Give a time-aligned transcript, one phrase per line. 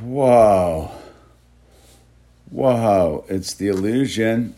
[0.00, 0.90] Whoa.
[2.50, 3.24] Whoa.
[3.28, 4.54] It's the illusion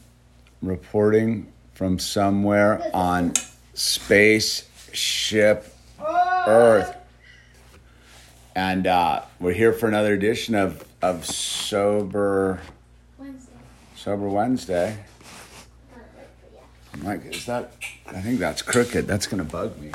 [0.60, 3.32] reporting from somewhere on
[3.74, 5.66] spaceship
[5.98, 6.96] Earth.
[8.54, 12.60] And uh, we're here for another edition of, of Sober
[13.18, 13.52] Wednesday.
[13.96, 14.96] Sober Wednesday.
[15.90, 16.60] Not right, but yeah.
[16.94, 17.72] I'm like, is that?
[18.06, 19.06] I think that's crooked.
[19.06, 19.90] That's gonna bug me.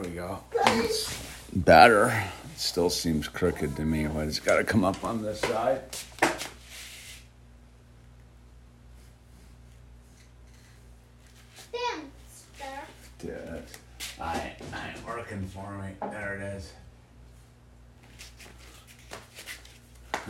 [0.00, 0.38] There we go.
[0.82, 1.14] It's
[1.52, 2.08] better.
[2.54, 5.92] It still seems crooked to me, but it's got to come up on this side.
[11.70, 12.64] Thanks, sir.
[13.18, 13.62] Dude,
[14.18, 15.90] I I ain't working for me.
[16.00, 16.72] There it is.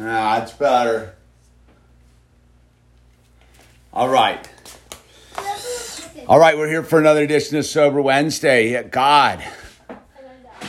[0.01, 1.15] Ah, it's better.
[3.93, 4.49] All right.
[6.27, 8.83] All right, we're here for another edition of Sober Wednesday.
[8.85, 9.45] God,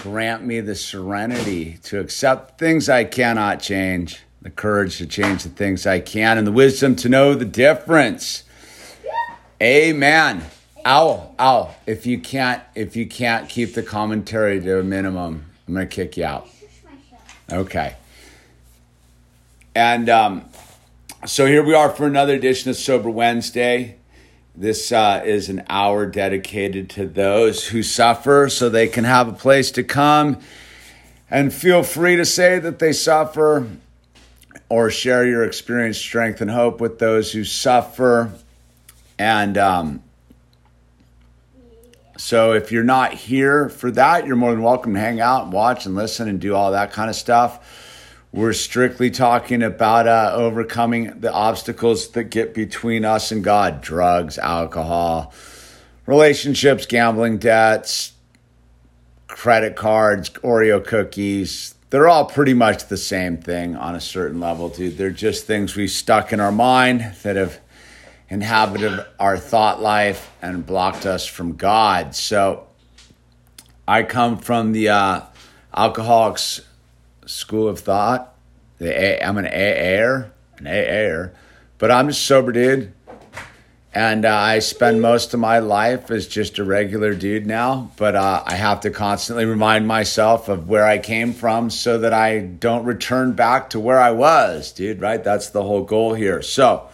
[0.02, 5.50] grant me the serenity to accept things I cannot change, the courage to change the
[5.50, 8.44] things I can, and the wisdom to know the difference.
[9.62, 10.44] Amen.
[10.88, 11.76] Ow, ow.
[11.86, 16.18] If you can't if you can't keep the commentary to a minimum, I'm gonna kick
[16.18, 16.48] you out.
[17.52, 17.96] Okay.
[19.76, 20.46] And um,
[21.28, 23.98] so here we are for another edition of Sober Wednesday.
[24.54, 29.34] This uh, is an hour dedicated to those who suffer so they can have a
[29.34, 30.40] place to come
[31.30, 33.68] and feel free to say that they suffer
[34.68, 38.34] or share your experience, strength, and hope with those who suffer.
[39.18, 40.04] And um,
[42.18, 45.54] so if you're not here for that, you're more than welcome to hang out and
[45.54, 47.91] watch and listen and do all that kind of stuff.
[48.34, 54.38] We're strictly talking about uh, overcoming the obstacles that get between us and God drugs,
[54.38, 55.34] alcohol,
[56.06, 58.14] relationships, gambling debts,
[59.28, 61.76] credit cards, Oreo cookies.
[61.90, 64.98] They're all pretty much the same thing on a certain level, dude.
[64.98, 67.60] They're just things we stuck in our mind that have
[68.30, 72.16] inhabited our thought life and blocked us from God.
[72.16, 72.68] So
[73.86, 75.22] I come from the uh,
[75.76, 76.62] Alcoholics
[77.32, 78.34] School of Thought.
[78.78, 81.32] The A- I'm an AAer, an AAer,
[81.78, 82.94] but I'm just sober dude.
[83.94, 88.16] And uh, I spend most of my life as just a regular dude now, but
[88.16, 92.40] uh, I have to constantly remind myself of where I came from so that I
[92.40, 95.22] don't return back to where I was, dude, right?
[95.22, 96.42] That's the whole goal here.
[96.42, 96.88] So,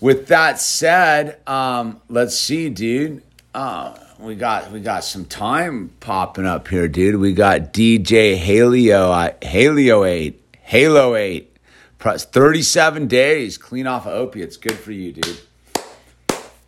[0.00, 3.22] with that said, um, let's see, dude.
[3.54, 7.16] Uh, we got we got some time popping up here, dude.
[7.16, 11.56] We got DJ Halio uh, Halio eight Halo eight,
[11.98, 14.56] thirty seven days clean off of opiates.
[14.56, 15.40] Good for you, dude.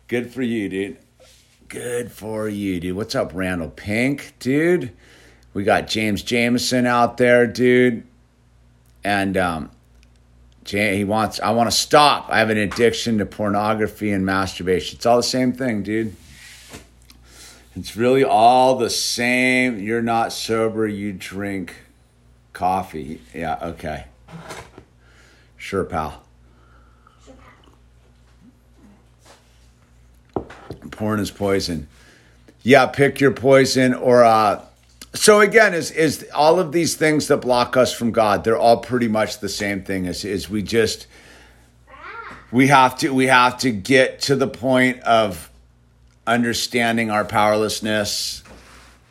[0.07, 0.97] Good for you, dude.
[1.67, 2.95] Good for you, dude.
[2.95, 4.91] What's up, Randall Pink, dude?
[5.53, 8.03] We got James Jameson out there, dude.
[9.03, 9.71] And um,
[10.65, 15.05] he wants i want to stop i have an addiction to pornography and masturbation it's
[15.05, 16.13] all the same thing dude
[17.77, 19.79] it's really all the same.
[19.79, 20.87] You're not sober.
[20.87, 21.75] You drink
[22.51, 23.21] coffee.
[23.33, 24.05] Yeah okay.
[25.57, 26.23] Sure pal.
[30.91, 31.87] Porn is poison.
[32.63, 34.63] Yeah pick your poison or uh
[35.13, 38.77] so again is is all of these things that block us from god they're all
[38.77, 41.07] pretty much the same thing is is we just
[42.51, 45.49] we have to we have to get to the point of
[46.27, 48.43] understanding our powerlessness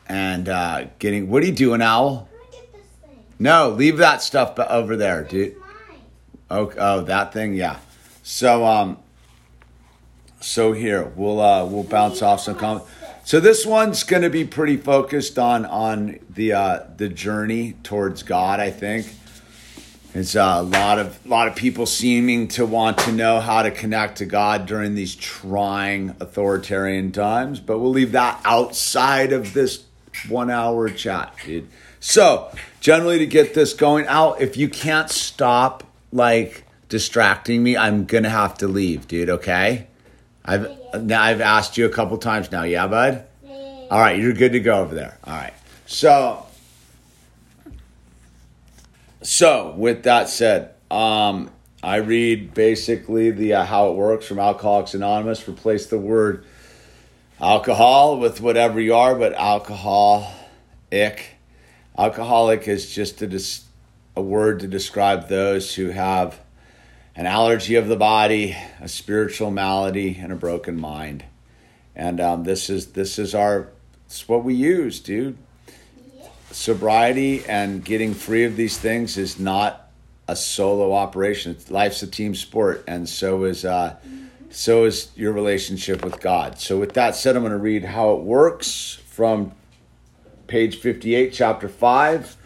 [0.08, 3.24] and uh getting what are you doing owl Let me get this thing.
[3.40, 5.56] no leave that stuff over there dude.
[6.48, 7.78] Oh, oh, that thing, yeah.
[8.22, 8.98] So, um,
[10.40, 12.88] so here we'll uh, we'll bounce off some comments.
[13.24, 18.22] So this one's going to be pretty focused on on the uh, the journey towards
[18.22, 18.60] God.
[18.60, 19.12] I think
[20.18, 23.62] it's uh, a lot of a lot of people seeming to want to know how
[23.62, 29.52] to connect to God during these trying authoritarian times, but we'll leave that outside of
[29.52, 29.84] this
[30.28, 31.68] one hour chat, dude.
[32.00, 35.82] So generally, to get this going out, if you can't stop
[36.12, 39.28] like distracting me, I'm gonna have to leave, dude.
[39.28, 39.88] Okay.
[40.44, 42.62] I've I've asked you a couple times now.
[42.62, 43.24] Yeah, bud.
[43.90, 45.18] All right, you're good to go over there.
[45.24, 45.52] All right.
[45.86, 46.45] So,
[49.26, 51.50] so with that said, um,
[51.82, 55.48] I read basically the uh, how it works from Alcoholics Anonymous.
[55.48, 56.44] Replace the word
[57.40, 60.32] alcohol with whatever you are, but alcohol,
[60.92, 61.38] ick.
[61.98, 63.64] Alcoholic is just a, dis-
[64.14, 66.38] a word to describe those who have
[67.16, 71.24] an allergy of the body, a spiritual malady, and a broken mind.
[71.96, 73.72] And um, this is this is our
[74.04, 75.36] it's what we use, dude.
[76.56, 79.90] Sobriety and getting free of these things is not
[80.26, 81.54] a solo operation.
[81.68, 83.96] Life's a team sport, and so is uh,
[84.48, 86.58] so is your relationship with God.
[86.58, 89.52] So, with that said, I'm going to read how it works from
[90.46, 92.36] page 58, chapter 5.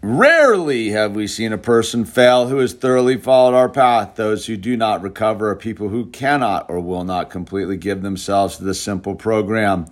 [0.00, 4.16] Rarely have we seen a person fail who has thoroughly followed our path.
[4.16, 8.56] Those who do not recover are people who cannot or will not completely give themselves
[8.56, 9.86] to the simple program.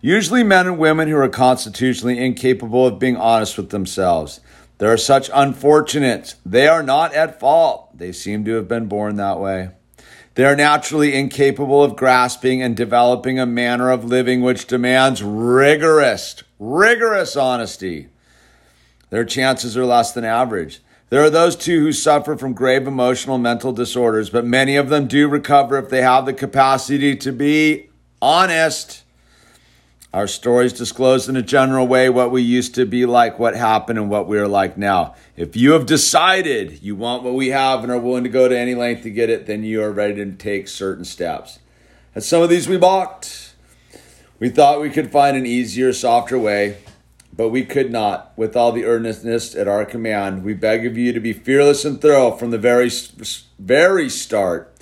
[0.00, 4.40] Usually, men and women who are constitutionally incapable of being honest with themselves.
[4.78, 6.36] There are such unfortunates.
[6.44, 7.96] They are not at fault.
[7.96, 9.70] They seem to have been born that way.
[10.34, 16.42] They are naturally incapable of grasping and developing a manner of living which demands rigorous,
[16.58, 18.08] rigorous honesty.
[19.08, 20.82] Their chances are less than average.
[21.08, 25.06] There are those too who suffer from grave emotional mental disorders, but many of them
[25.06, 27.88] do recover if they have the capacity to be
[28.20, 29.04] honest.
[30.16, 33.98] Our stories disclose in a general way what we used to be like, what happened,
[33.98, 35.14] and what we are like now.
[35.36, 38.58] If you have decided you want what we have and are willing to go to
[38.58, 41.58] any length to get it, then you are ready to take certain steps.
[42.14, 43.56] And some of these we balked.
[44.38, 46.78] We thought we could find an easier, softer way,
[47.30, 48.32] but we could not.
[48.38, 52.00] With all the earnestness at our command, we beg of you to be fearless and
[52.00, 52.90] thorough from the very,
[53.58, 54.75] very start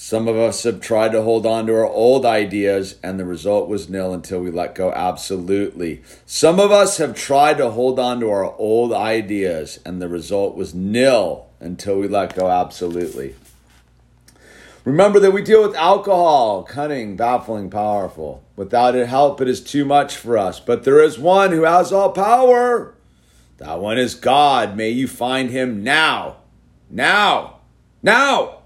[0.00, 3.68] some of us have tried to hold on to our old ideas, and the result
[3.68, 6.02] was nil until we let go absolutely.
[6.24, 10.54] Some of us have tried to hold on to our old ideas, and the result
[10.54, 13.34] was nil until we let go absolutely.
[14.84, 18.44] Remember that we deal with alcohol, cunning, baffling, powerful.
[18.54, 20.60] Without it help, it is too much for us.
[20.60, 22.94] But there is one who has all power.
[23.56, 24.76] That one is God.
[24.76, 26.36] May you find him now.
[26.88, 27.56] Now.
[28.00, 28.57] Now.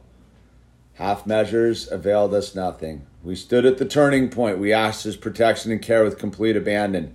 [0.95, 3.07] Half measures availed us nothing.
[3.23, 4.59] We stood at the turning point.
[4.59, 7.15] We asked his protection and care with complete abandon.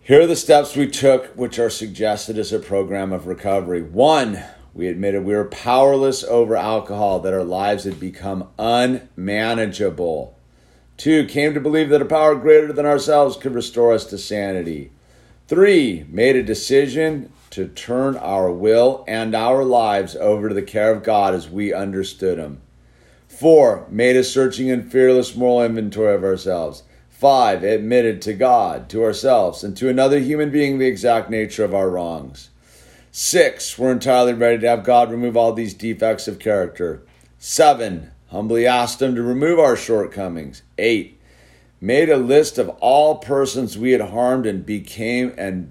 [0.00, 3.82] Here are the steps we took, which are suggested as a program of recovery.
[3.82, 10.38] One, we admitted we were powerless over alcohol, that our lives had become unmanageable.
[10.96, 14.90] Two, came to believe that a power greater than ourselves could restore us to sanity.
[15.48, 20.90] Three, made a decision to turn our will and our lives over to the care
[20.90, 22.60] of God as we understood Him.
[23.28, 26.82] Four, made a searching and fearless moral inventory of ourselves.
[27.08, 31.72] Five, admitted to God, to ourselves, and to another human being the exact nature of
[31.72, 32.50] our wrongs.
[33.12, 37.06] Six, we're entirely ready to have God remove all these defects of character.
[37.38, 40.62] Seven, humbly asked Him to remove our shortcomings.
[40.76, 41.20] Eight,
[41.80, 45.70] made a list of all persons we had harmed and became and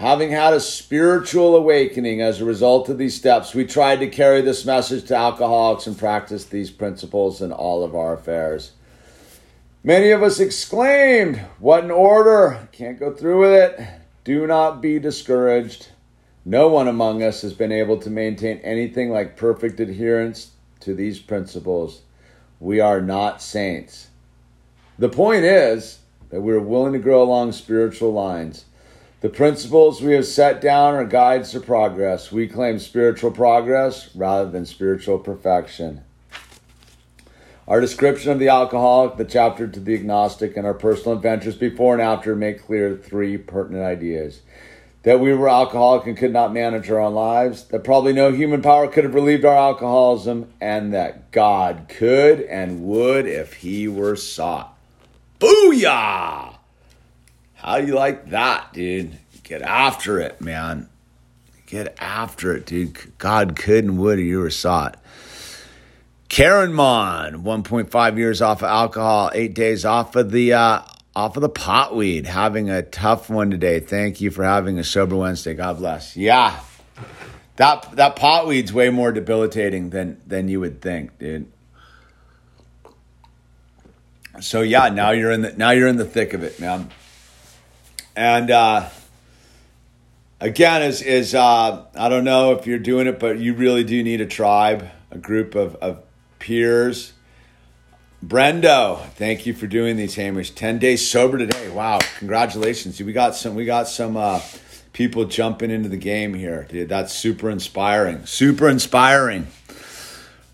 [0.00, 4.40] Having had a spiritual awakening as a result of these steps, we tried to carry
[4.40, 8.72] this message to alcoholics and practice these principles in all of our affairs.
[9.84, 12.66] Many of us exclaimed, What an order!
[12.72, 13.86] Can't go through with it.
[14.24, 15.88] Do not be discouraged.
[16.46, 21.18] No one among us has been able to maintain anything like perfect adherence to these
[21.18, 22.00] principles.
[22.58, 24.08] We are not saints.
[24.98, 25.98] The point is
[26.30, 28.64] that we're willing to grow along spiritual lines.
[29.20, 32.32] The principles we have set down are guides to progress.
[32.32, 36.00] We claim spiritual progress rather than spiritual perfection.
[37.68, 41.92] Our description of the alcoholic, the chapter to the agnostic, and our personal adventures before
[41.92, 44.40] and after make clear three pertinent ideas.
[45.02, 48.62] That we were alcoholic and could not manage our own lives, that probably no human
[48.62, 54.16] power could have relieved our alcoholism, and that God could and would if he were
[54.16, 54.76] sought.
[55.38, 56.59] Booyah!
[57.62, 59.18] How do you like that, dude?
[59.42, 60.88] Get after it, man.
[61.66, 62.96] Get after it, dude.
[63.18, 64.96] God could and would you were sought.
[66.30, 70.82] Karen Mon, 1.5 years off of alcohol, eight days off of the uh,
[71.14, 72.24] off of the potweed.
[72.24, 73.78] Having a tough one today.
[73.78, 75.52] Thank you for having a sober Wednesday.
[75.52, 76.16] God bless.
[76.16, 76.58] Yeah,
[77.56, 81.50] that that potweed's way more debilitating than than you would think, dude.
[84.40, 86.90] So yeah, now you're in the now you're in the thick of it, man.
[88.16, 88.88] And uh,
[90.40, 94.02] again, is is uh, I don't know if you're doing it, but you really do
[94.02, 96.02] need a tribe, a group of, of
[96.38, 97.12] peers.
[98.24, 100.50] Brendo, thank you for doing these, Hamish.
[100.50, 101.70] Ten days sober today.
[101.70, 103.00] Wow, congratulations!
[103.00, 103.54] We got some.
[103.54, 104.40] We got some uh,
[104.92, 106.88] people jumping into the game here, dude.
[106.88, 108.26] That's super inspiring.
[108.26, 109.46] Super inspiring.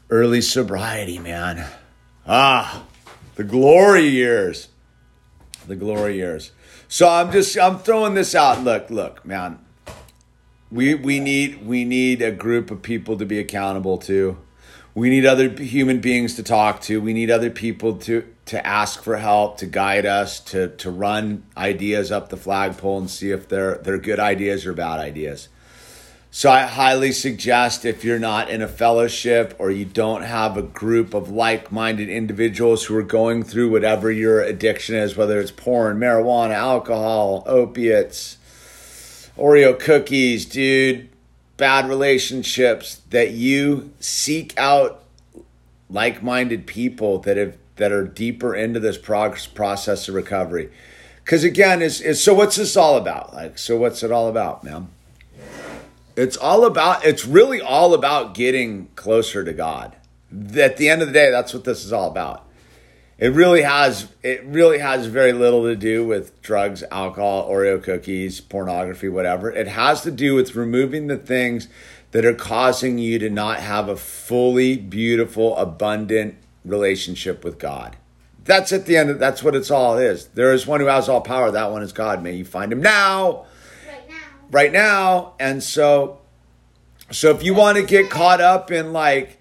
[0.09, 1.67] Early sobriety, man.
[2.29, 2.85] Ah,
[3.35, 4.69] the glory years.
[5.67, 6.53] The glory years.
[6.88, 8.62] So I'm just I'm throwing this out.
[8.62, 9.59] Look, look, man.
[10.71, 14.38] We we need we need a group of people to be accountable to.
[14.95, 17.00] We need other human beings to talk to.
[17.00, 21.45] We need other people to to ask for help, to guide us, to to run
[21.57, 25.49] ideas up the flagpole and see if they're they're good ideas or bad ideas.
[26.37, 30.62] So I highly suggest if you're not in a fellowship or you don't have a
[30.62, 35.99] group of like-minded individuals who are going through whatever your addiction is, whether it's porn,
[35.99, 38.37] marijuana, alcohol, opiates,
[39.38, 41.09] Oreo cookies, dude,
[41.57, 45.05] bad relationships, that you seek out
[45.88, 50.71] like-minded people that have that are deeper into this progress process of recovery.
[51.25, 53.33] Because again, is so what's this all about?
[53.33, 54.88] Like, so what's it all about, man?
[56.16, 59.96] It's all about, it's really all about getting closer to God.
[60.56, 62.44] At the end of the day, that's what this is all about.
[63.18, 68.40] It really has, it really has very little to do with drugs, alcohol, Oreo cookies,
[68.40, 69.50] pornography, whatever.
[69.50, 71.68] It has to do with removing the things
[72.12, 77.96] that are causing you to not have a fully beautiful, abundant relationship with God.
[78.44, 80.26] That's at the end of, that's what it's all is.
[80.28, 81.50] There is one who has all power.
[81.50, 82.23] That one is God.
[82.23, 83.46] May you find him now
[84.50, 85.35] Right now.
[85.41, 86.21] And so,
[87.11, 89.38] so if you want to get caught up in like,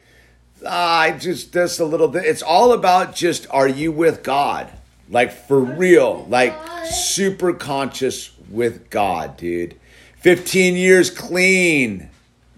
[0.66, 4.72] ah, I just this a little bit, it's all about just are you with God?
[5.10, 9.76] Like for real, like super conscious with God, dude.
[10.18, 12.10] 15 years clean.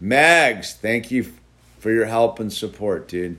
[0.02, 1.34] Megs, thank you
[1.80, 3.38] for your help and support, dude.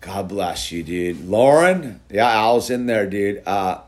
[0.00, 1.26] God bless you, dude.
[1.26, 3.42] Lauren, yeah, Al's in there, dude.
[3.44, 3.80] Uh,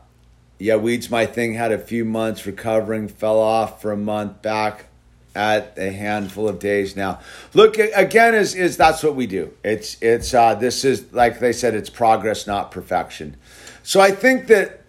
[0.61, 1.55] yeah, weed's my thing.
[1.55, 4.85] Had a few months recovering, fell off for a month, back
[5.33, 7.19] at a handful of days now.
[7.55, 9.51] Look again, is is that's what we do.
[9.63, 13.37] It's it's uh, this is like they said, it's progress, not perfection.
[13.81, 14.81] So I think that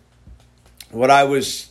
[0.90, 1.70] what I was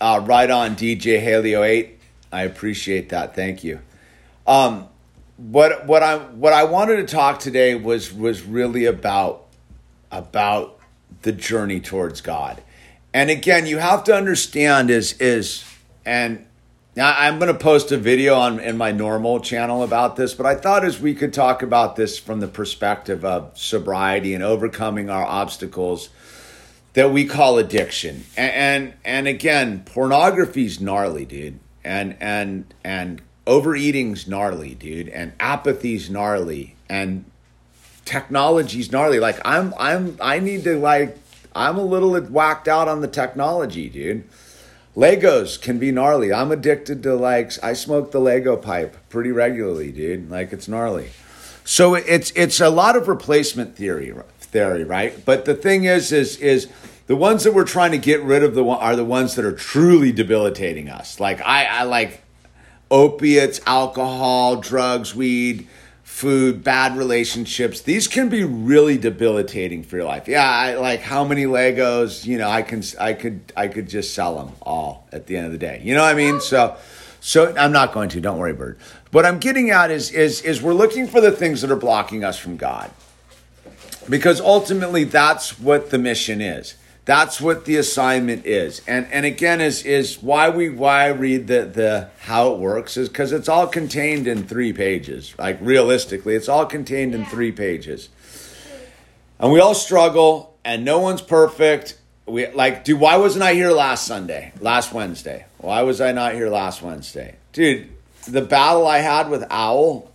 [0.00, 1.98] uh, right on DJ Halio eight.
[2.30, 3.34] I appreciate that.
[3.34, 3.80] Thank you.
[4.46, 4.86] Um,
[5.38, 9.46] what what I what I wanted to talk today was was really about
[10.12, 10.78] about
[11.22, 12.62] the journey towards God.
[13.12, 15.64] And again, you have to understand is is
[16.04, 16.46] and
[16.96, 20.46] now I'm going to post a video on in my normal channel about this, but
[20.46, 25.08] I thought as we could talk about this from the perspective of sobriety and overcoming
[25.08, 26.08] our obstacles
[26.94, 28.24] that we call addiction.
[28.36, 31.60] And and, and again, pornography's gnarly, dude.
[31.84, 35.08] And and and overeating's gnarly, dude.
[35.08, 36.74] And apathy's gnarly.
[36.88, 37.24] And
[38.04, 39.20] technology's gnarly.
[39.20, 41.16] Like I'm I'm I need to like
[41.58, 44.24] I'm a little whacked out on the technology, dude.
[44.96, 46.32] Legos can be gnarly.
[46.32, 50.30] I'm addicted to like I smoke the Lego pipe pretty regularly, dude.
[50.30, 51.10] Like it's gnarly.
[51.64, 55.24] So it's it's a lot of replacement theory theory, right?
[55.24, 56.68] But the thing is is is
[57.06, 59.52] the ones that we're trying to get rid of the are the ones that are
[59.52, 61.20] truly debilitating us.
[61.20, 62.22] Like I, I like
[62.90, 65.68] opiates, alcohol, drugs, weed,
[66.08, 67.82] food, bad relationships.
[67.82, 70.26] These can be really debilitating for your life.
[70.26, 74.14] Yeah, I, like how many Legos, you know, I can I could I could just
[74.14, 75.80] sell them all at the end of the day.
[75.84, 76.40] You know what I mean?
[76.40, 76.76] So
[77.20, 78.78] so I'm not going to, don't worry, bird.
[79.12, 82.24] What I'm getting at is is is we're looking for the things that are blocking
[82.24, 82.90] us from God.
[84.08, 86.74] Because ultimately that's what the mission is.
[87.08, 88.82] That's what the assignment is.
[88.86, 92.98] And and again is is why we why I read the the how it works
[92.98, 95.34] is because it's all contained in three pages.
[95.38, 98.10] Like realistically, it's all contained in three pages.
[99.40, 101.96] And we all struggle and no one's perfect.
[102.26, 104.52] We like, dude, why wasn't I here last Sunday?
[104.60, 105.46] Last Wednesday?
[105.56, 107.36] Why was I not here last Wednesday?
[107.54, 107.88] Dude,
[108.26, 110.12] the battle I had with Owl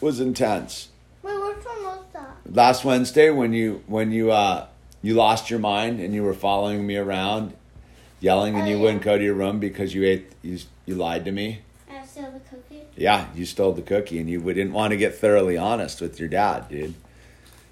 [0.00, 0.88] was intense.
[1.22, 2.52] Wait, which one was that?
[2.52, 4.66] Last Wednesday when you when you uh
[5.02, 7.54] you lost your mind and you were following me around,
[8.20, 8.82] yelling, and Oh, you yeah.
[8.82, 11.60] wouldn't go to your room because you ate you you lied to me.
[11.90, 12.82] I stole the cookie.
[12.96, 16.28] Yeah, you stole the cookie, and you didn't want to get thoroughly honest with your
[16.28, 16.94] dad, dude.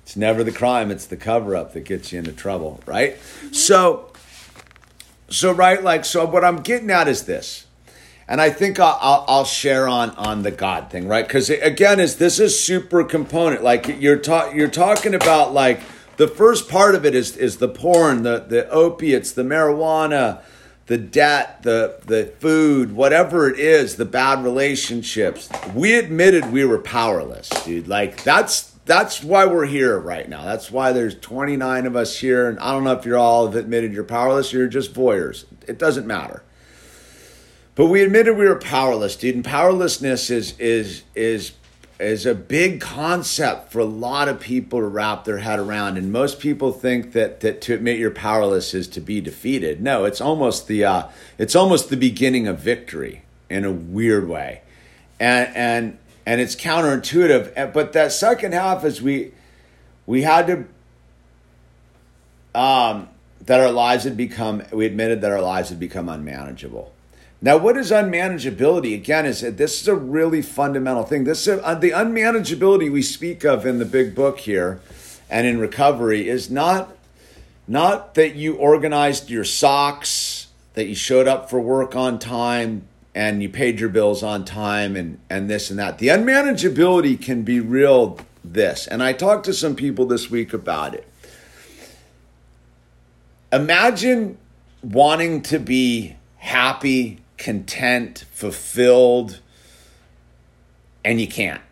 [0.02, 3.16] It's never the crime; it's the cover up that gets you into trouble, right?
[3.16, 3.52] Mm-hmm.
[3.52, 4.12] So,
[5.28, 6.24] so right, like so.
[6.24, 7.66] What I'm getting at is this,
[8.26, 11.26] and I think I'll, I'll, I'll share on on the God thing, right?
[11.26, 13.62] Because again, is this is super component.
[13.62, 15.80] Like you're ta- you're talking about like
[16.20, 20.42] the first part of it is is the porn, the the opiates, the marijuana,
[20.84, 25.48] the debt, the the food, whatever it is, the bad relationships.
[25.74, 27.88] We admitted we were powerless, dude.
[27.88, 30.44] Like that's that's why we're here right now.
[30.44, 33.56] That's why there's 29 of us here, and I don't know if you're all have
[33.56, 34.52] admitted you're powerless.
[34.52, 35.46] You're just voyeurs.
[35.66, 36.42] It doesn't matter.
[37.76, 39.36] but we admitted we were powerless, dude.
[39.36, 41.52] And powerlessness is is is
[42.00, 45.96] is a big concept for a lot of people to wrap their head around.
[45.96, 49.80] And most people think that that to admit you're powerless is to be defeated.
[49.80, 54.62] No, it's almost the uh, it's almost the beginning of victory in a weird way,
[55.18, 57.72] and and and it's counterintuitive.
[57.72, 59.32] But that second half is we
[60.06, 60.64] we had to
[62.54, 63.08] um,
[63.42, 66.92] that our lives had become, we admitted that our lives had become unmanageable.
[67.42, 68.94] Now, what is unmanageability?
[68.94, 71.24] Again, is this is a really fundamental thing.
[71.24, 74.80] This is uh, the unmanageability we speak of in the big book here,
[75.30, 76.94] and in recovery is not
[77.66, 82.82] not that you organized your socks, that you showed up for work on time,
[83.14, 85.98] and you paid your bills on time, and and this and that.
[85.98, 88.18] The unmanageability can be real.
[88.42, 91.06] This, and I talked to some people this week about it
[93.52, 94.38] imagine
[94.82, 99.40] wanting to be happy, content, fulfilled,
[101.04, 101.62] and you can't.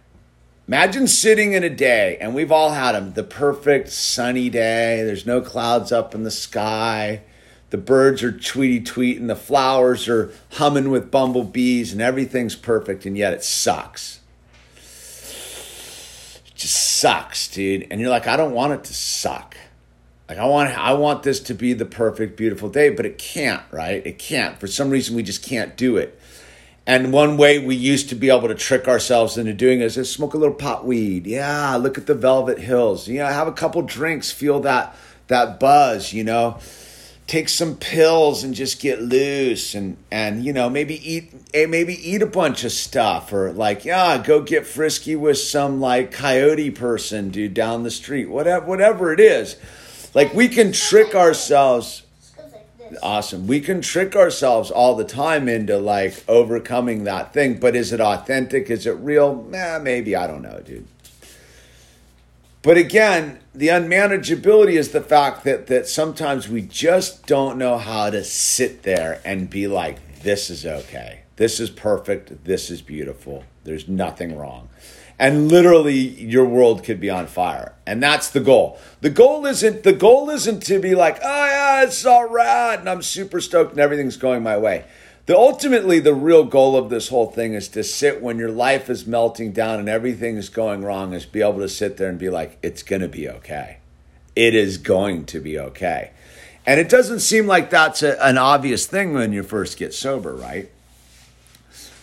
[0.67, 5.03] Imagine sitting in a day, and we've all had them the perfect sunny day.
[5.05, 7.23] There's no clouds up in the sky.
[7.71, 9.29] The birds are tweety tweeting.
[9.29, 14.21] The flowers are humming with bumblebees, and everything's perfect, and yet it sucks.
[16.47, 17.87] It just sucks, dude.
[17.91, 19.57] And you're like, I don't want it to suck.
[20.29, 23.63] Like I want I want this to be the perfect beautiful day, but it can't,
[23.71, 24.07] right?
[24.07, 24.61] It can't.
[24.61, 26.21] For some reason we just can't do it.
[26.87, 30.11] And one way we used to be able to trick ourselves into doing is, is
[30.11, 31.27] smoke a little pot weed.
[31.27, 33.09] Yeah, look at the velvet hills.
[33.09, 34.95] You know, have a couple drinks, feel that
[35.29, 36.59] that buzz, you know.
[37.27, 41.95] Take some pills and just get loose and and you know, maybe eat eh, maybe
[41.95, 46.71] eat a bunch of stuff or like, yeah, go get frisky with some like coyote
[46.71, 48.31] person dude down the street.
[48.31, 49.57] Whatever whatever it is
[50.15, 52.03] like we can trick ourselves.
[53.03, 53.47] Awesome.
[53.47, 58.01] We can trick ourselves all the time into like overcoming that thing, but is it
[58.01, 58.71] authentic?
[58.71, 59.47] Is it real?
[59.53, 60.17] Eh, maybe.
[60.17, 60.87] I don't know, dude.
[62.63, 68.11] But again, the unmanageability is the fact that that sometimes we just don't know how
[68.11, 71.21] to sit there and be like, this is okay.
[71.37, 72.45] This is perfect.
[72.45, 73.45] This is beautiful.
[73.65, 74.71] There's nothing wrong
[75.19, 77.75] and literally your world could be on fire.
[77.87, 78.79] And that's the goal.
[79.01, 82.89] The goal isn't the goal isn't to be like, oh yeah, it's all right, and
[82.89, 84.85] I'm super stoked and everything's going my way.
[85.27, 88.89] The ultimately the real goal of this whole thing is to sit when your life
[88.89, 92.19] is melting down and everything is going wrong, is be able to sit there and
[92.19, 93.79] be like, it's gonna be okay.
[94.35, 96.13] It is going to be okay.
[96.65, 100.35] And it doesn't seem like that's a, an obvious thing when you first get sober,
[100.35, 100.71] right?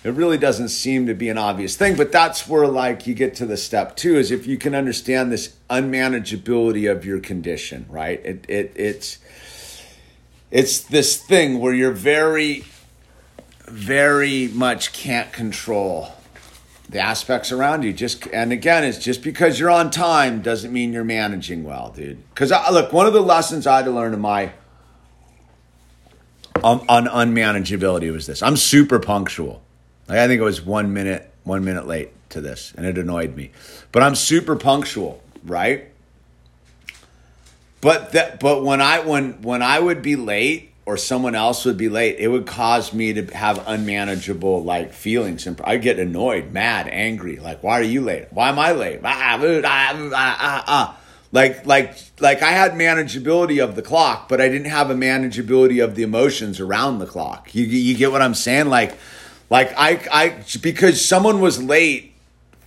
[0.06, 3.36] It really doesn't seem to be an obvious thing but that's where like you get
[3.36, 8.24] to the step two is if you can understand this unmanageability of your condition right?
[8.24, 9.20] It, it it's
[10.52, 12.66] it's this thing where you're very
[13.68, 16.12] very much can't control
[16.88, 17.92] the aspects around you.
[17.92, 22.18] Just and again it's just because you're on time doesn't mean you're managing well dude.
[22.30, 24.52] Because look one of the lessons i had to learn in my
[26.64, 28.42] on, on unmanageability was this.
[28.42, 29.65] I'm super punctual
[30.08, 33.36] like I think it was one minute, one minute late to this, and it annoyed
[33.36, 33.52] me.
[33.92, 35.86] But I'm super punctual, right?
[37.82, 41.78] But that, but when I when when I would be late or someone else would
[41.78, 46.52] be late, it would cause me to have unmanageable like feelings, and I get annoyed,
[46.52, 47.38] mad, angry.
[47.38, 48.28] Like, why are you late?
[48.32, 49.02] Why am I late?
[49.04, 50.98] Ah, ah, ah, ah,
[51.32, 55.84] like like like I had manageability of the clock, but I didn't have a manageability
[55.84, 57.54] of the emotions around the clock.
[57.54, 58.68] You you get what I'm saying?
[58.68, 58.98] Like
[59.50, 62.16] like I, I, because someone was late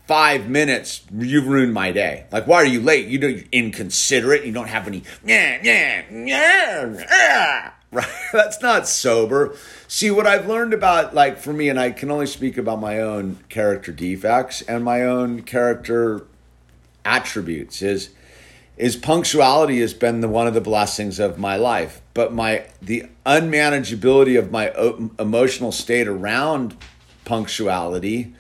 [0.09, 2.25] five minutes, you've ruined my day.
[2.33, 3.09] Like, why are you late?
[3.09, 4.45] You know, you're inconsiderate.
[4.45, 7.71] You don't have any, yeah, yeah, yeah, yeah.
[7.91, 8.07] Right?
[8.35, 9.57] That's not sober.
[9.87, 13.01] See, what I've learned about, like, for me, and I can only speak about my
[13.01, 16.27] own character defects and my own character
[17.03, 18.11] attributes, is
[18.79, 23.05] is punctuality has been the one of the blessings of my life but my the
[23.27, 24.73] unmanageability of my
[25.19, 26.77] emotional state around
[27.25, 28.33] punctuality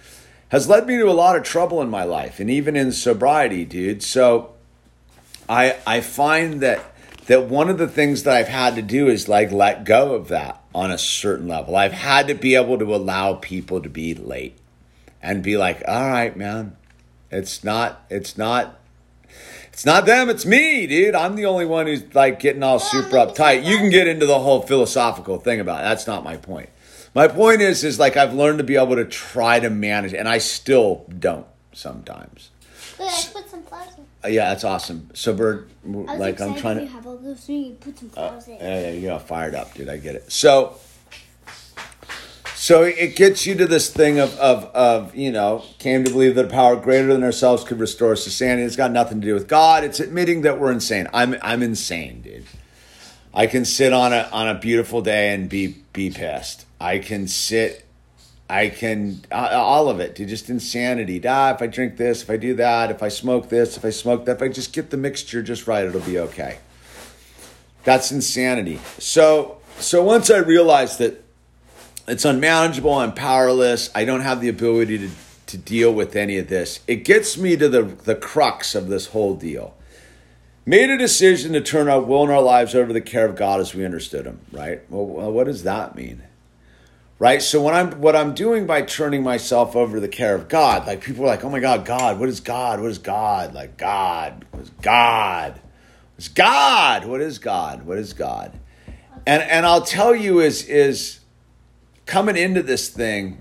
[0.49, 3.65] has led me to a lot of trouble in my life and even in sobriety
[3.65, 4.03] dude.
[4.03, 4.55] So
[5.49, 6.93] i i find that
[7.27, 10.29] that one of the things that i've had to do is like let go of
[10.29, 11.75] that on a certain level.
[11.75, 14.57] I've had to be able to allow people to be late
[15.23, 16.77] and be like all right man.
[17.31, 18.78] It's not it's not
[19.79, 21.15] it's not them, it's me, dude.
[21.15, 23.65] I'm the only one who's like getting all super uptight.
[23.65, 25.85] You can get into the whole philosophical thing about it.
[25.85, 26.71] That's not my point.
[27.15, 30.29] My point is, is like I've learned to be able to try to manage, and
[30.29, 32.51] I still don't sometimes.
[32.99, 34.05] Wait, I put some flowers in.
[34.25, 35.11] Uh, yeah, that's awesome.
[35.15, 36.83] So, Bird, like I'm trying to.
[36.83, 38.59] You have all those you put some flowers uh, in.
[38.59, 39.89] Yeah, yeah, you got fired up, dude.
[39.89, 40.33] I get it.
[40.33, 40.77] So,
[42.61, 46.35] So it gets you to this thing of, of, of, you know, came to believe
[46.35, 48.65] that a power greater than ourselves could restore us to sanity.
[48.65, 49.85] It's got nothing to do with God.
[49.85, 51.07] It's admitting that we're insane.
[51.15, 52.47] I'm, I'm insane, dude.
[53.33, 56.67] I can sit on a, on a beautiful day and be, be pissed.
[56.81, 57.87] I can sit,
[58.51, 61.23] I can, all of it, dude, just insanity.
[61.25, 63.91] Ah, if I drink this, if I do that, if I smoke this, if I
[63.91, 66.59] smoke that, if I just get the mixture just right, it'll be okay.
[67.85, 68.81] That's insanity.
[68.99, 71.25] So, so once I realized that
[72.09, 72.95] it's unmanageable.
[72.95, 73.91] I'm powerless.
[73.95, 75.11] I don't have the ability to,
[75.47, 76.81] to deal with any of this.
[76.87, 79.75] It gets me to the, the crux of this whole deal.
[80.67, 83.37] Made a decision to turn our will and our lives over to the care of
[83.37, 84.83] God as we understood Him, right?
[84.91, 86.23] Well, what does that mean?
[87.19, 87.43] Right?
[87.43, 90.87] So when I'm what I'm doing by turning myself over to the care of God,
[90.87, 92.81] like people are like, oh my God, God, what is God?
[92.81, 93.55] What is God?
[93.55, 95.61] Like God, what is God?
[96.19, 97.05] What's God?
[97.07, 97.87] What is God?
[97.87, 98.59] What is God?
[99.25, 101.18] And and I'll tell you is is
[102.09, 103.39] coming into this thing,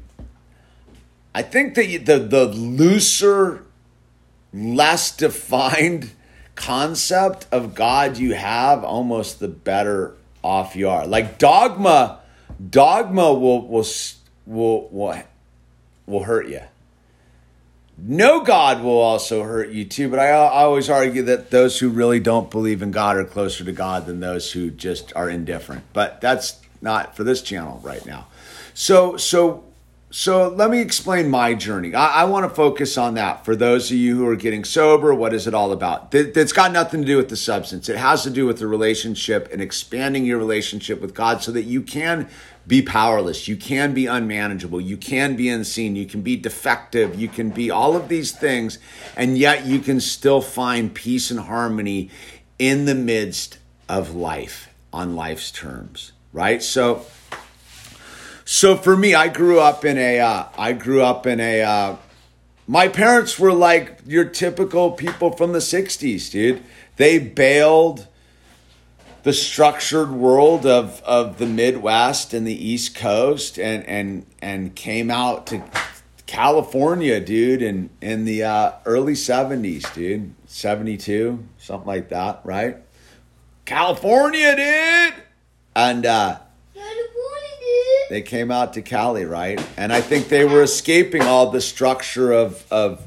[1.34, 3.64] I think that the the looser,
[4.54, 6.12] less defined
[6.54, 11.08] concept of God you have, almost the better off you are.
[11.08, 12.20] Like dogma,
[12.70, 13.88] dogma will will
[14.46, 15.24] will will,
[16.06, 16.62] will hurt you.
[18.00, 21.90] No God will also hurt you too, but I, I always argue that those who
[21.90, 25.84] really don't believe in God are closer to God than those who just are indifferent.
[25.94, 28.28] But that's not for this channel right now.
[28.80, 29.64] So, so,
[30.12, 31.96] so let me explain my journey.
[31.96, 35.16] I, I want to focus on that for those of you who are getting sober.
[35.16, 36.12] What is it all about?
[36.12, 37.90] That, that's got nothing to do with the substance.
[37.90, 41.64] It has to do with the relationship and expanding your relationship with God so that
[41.64, 42.30] you can
[42.68, 43.48] be powerless.
[43.48, 44.80] You can be unmanageable.
[44.80, 45.96] You can be unseen.
[45.96, 47.20] You can be defective.
[47.20, 48.78] You can be all of these things,
[49.16, 52.12] and yet you can still find peace and harmony
[52.60, 53.58] in the midst
[53.90, 56.62] of life on life's terms, right?
[56.62, 57.08] So,
[58.50, 60.22] so for me, I grew up in a.
[60.22, 61.62] Uh, I grew up in a.
[61.64, 61.96] Uh,
[62.66, 66.64] my parents were like your typical people from the '60s, dude.
[66.96, 68.08] They bailed
[69.24, 75.12] the structured world of, of the Midwest and the East Coast and and and came
[75.12, 75.62] out to
[76.26, 82.78] California, dude, in in the uh, early '70s, dude, '72, something like that, right?
[83.66, 85.24] California, dude,
[85.76, 86.40] and uh,
[88.10, 89.64] they came out to Cali, right?
[89.78, 93.06] And I think they were escaping all the structure of of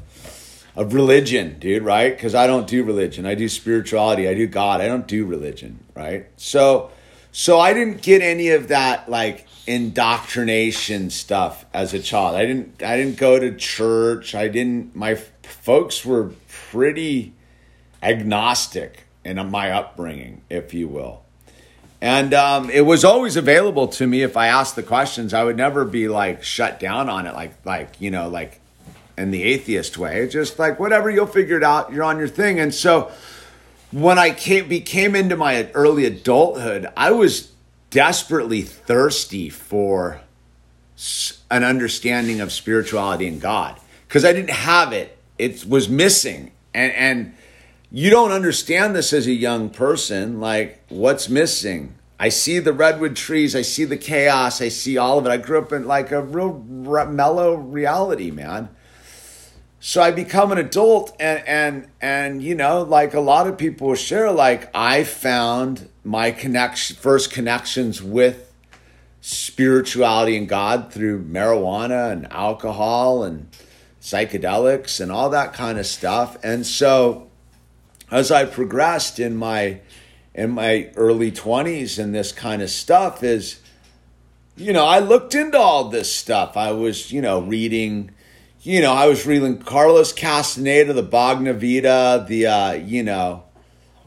[0.75, 2.15] of religion, dude, right?
[2.15, 3.25] Because I don't do religion.
[3.25, 4.27] I do spirituality.
[4.27, 4.79] I do God.
[4.81, 6.27] I don't do religion, right?
[6.37, 6.91] So
[7.31, 12.35] so I didn't get any of that like indoctrination stuff as a child.
[12.35, 14.35] I didn't I didn't go to church.
[14.35, 17.33] I didn't my folks were pretty
[18.01, 21.20] agnostic in my upbringing, if you will.
[22.01, 25.35] And um, it was always available to me if I asked the questions.
[25.35, 28.59] I would never be like shut down on it, like like you know, like
[29.17, 30.27] in the atheist way.
[30.27, 31.93] just like whatever, you'll figure it out.
[31.93, 32.59] You're on your thing.
[32.59, 33.11] And so
[33.91, 37.51] when I came became into my early adulthood, I was
[37.91, 40.21] desperately thirsty for
[41.51, 45.17] an understanding of spirituality and God because I didn't have it.
[45.37, 47.33] It was missing, and and
[47.91, 50.39] you don't understand this as a young person.
[50.39, 51.95] Like, what's missing?
[52.17, 53.55] I see the redwood trees.
[53.55, 54.61] I see the chaos.
[54.61, 55.29] I see all of it.
[55.29, 58.69] I grew up in like a real mellow reality, man.
[59.79, 63.95] So I become an adult, and and and you know, like a lot of people
[63.95, 68.53] share, like I found my connection, first connections with
[69.21, 73.47] spirituality and God through marijuana and alcohol and
[73.99, 77.30] psychedelics and all that kind of stuff, and so
[78.11, 79.79] as I progressed in my
[80.33, 83.59] in my early 20s and this kind of stuff is
[84.61, 86.55] you know, I looked into all this stuff.
[86.55, 88.11] I was, you know, reading,
[88.61, 93.43] you know, I was reading Carlos Castaneda, the Bhagavad Gita, the, uh, you know,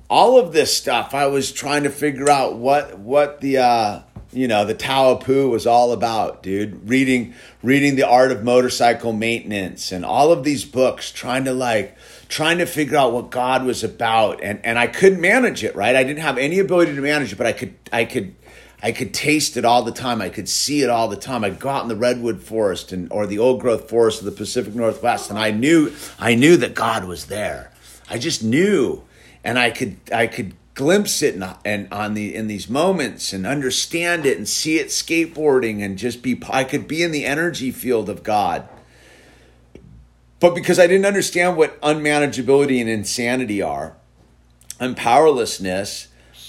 [0.08, 1.14] all of this stuff.
[1.14, 4.00] I was trying to figure out what, what the, uh,
[4.34, 6.88] you know, the Tao Pooh was all about, dude.
[6.88, 11.96] Reading, reading the art of motorcycle maintenance and all of these books, trying to like,
[12.28, 15.94] trying to figure out what God was about and and I couldn't manage it, right?
[15.94, 18.34] I didn't have any ability to manage it, but I could I could
[18.82, 20.20] I could taste it all the time.
[20.20, 21.44] I could see it all the time.
[21.44, 24.32] I'd go out in the redwood forest and or the old growth forest of the
[24.32, 27.70] Pacific Northwest and I knew I knew that God was there.
[28.10, 29.04] I just knew
[29.44, 33.46] and I could I could glimpse it and, and on the in these moments and
[33.46, 37.70] understand it and see it skateboarding and just be I could be in the energy
[37.70, 38.68] field of God.
[40.40, 43.96] But because I didn't understand what unmanageability and insanity are
[44.78, 46.08] and powerlessness,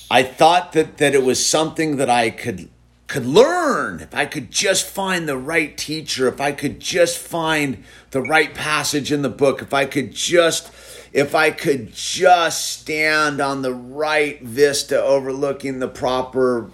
[0.10, 2.70] I thought that, that it was something that I could
[3.08, 7.84] could learn, if I could just find the right teacher, if I could just find
[8.10, 10.72] the right passage in the book, if I could just
[11.16, 16.70] if I could just stand on the right vista overlooking the proper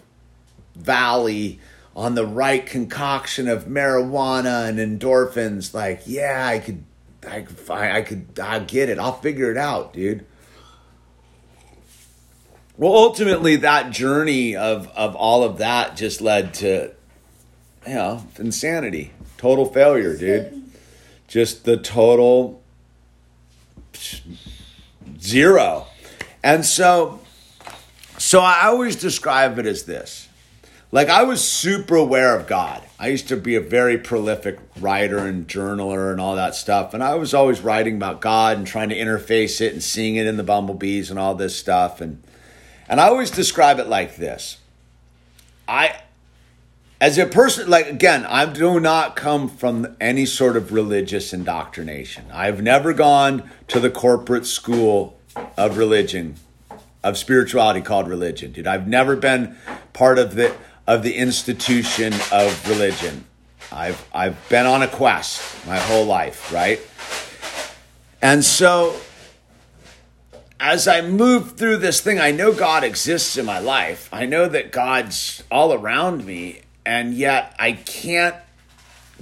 [0.73, 1.59] valley
[1.95, 6.83] on the right concoction of marijuana and endorphins, like, yeah, I could,
[7.29, 8.97] I could, find, I could, I get it.
[8.97, 10.25] I'll figure it out, dude.
[12.77, 16.91] Well, ultimately, that journey of of all of that just led to,
[17.85, 20.63] you know, insanity, total failure, dude.
[21.27, 22.60] Just the total
[25.19, 25.87] zero.
[26.43, 27.19] And so,
[28.17, 30.27] so I always describe it as this.
[30.91, 32.83] Like I was super aware of God.
[32.99, 36.93] I used to be a very prolific writer and journaler and all that stuff.
[36.93, 40.27] And I was always writing about God and trying to interface it and seeing it
[40.27, 42.01] in the bumblebees and all this stuff.
[42.01, 42.21] And
[42.89, 44.57] and I always describe it like this.
[45.65, 46.01] I
[47.01, 52.25] as a person like again i do not come from any sort of religious indoctrination.
[52.31, 55.19] I've never gone to the corporate school
[55.57, 56.35] of religion
[57.03, 58.67] of spirituality called religion dude.
[58.67, 59.57] I've never been
[59.91, 60.55] part of the
[60.87, 63.25] of the institution of religion.
[63.71, 66.79] I've i've been on a quest my whole life right?
[68.21, 68.95] And so
[70.59, 74.07] as I move through this thing, I know God exists in my life.
[74.13, 78.35] I know that God's all around me and yet I can't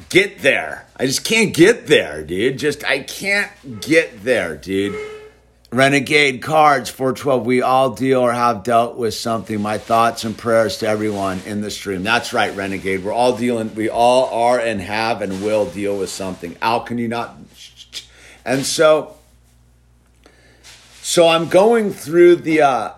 [0.09, 0.85] get there.
[0.95, 2.57] I just can't get there, dude.
[2.57, 4.97] Just I can't get there, dude.
[5.71, 7.45] Renegade cards 412.
[7.45, 9.61] We all deal or have dealt with something.
[9.61, 12.01] My thoughts and prayers to everyone in the stream.
[12.01, 13.03] That's right, Renegade.
[13.03, 16.57] We're all dealing, we all are and have and will deal with something.
[16.61, 17.37] Al, can you not?
[18.45, 19.15] And so,
[21.03, 22.93] so I'm going through the, uh,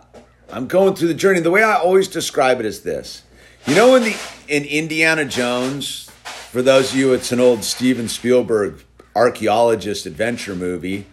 [0.49, 1.41] I'm going through the journey.
[1.41, 3.23] The way I always describe it is this
[3.67, 4.13] you know, in the
[4.51, 8.83] in Indiana Jones, for those of you, it's an old Steven Spielberg
[9.15, 11.05] archaeologist adventure movie.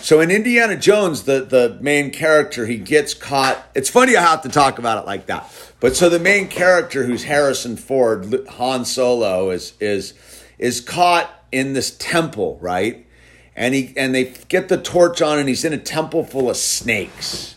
[0.00, 3.64] So in Indiana Jones, the, the main character, he gets caught.
[3.76, 5.48] It's funny I have to talk about it like that.
[5.78, 10.14] But so the main character, who's Harrison Ford, Han Solo, is is
[10.58, 13.06] is caught in this temple, right?
[13.54, 16.56] And he and they get the torch on, and he's in a temple full of
[16.56, 17.54] snakes.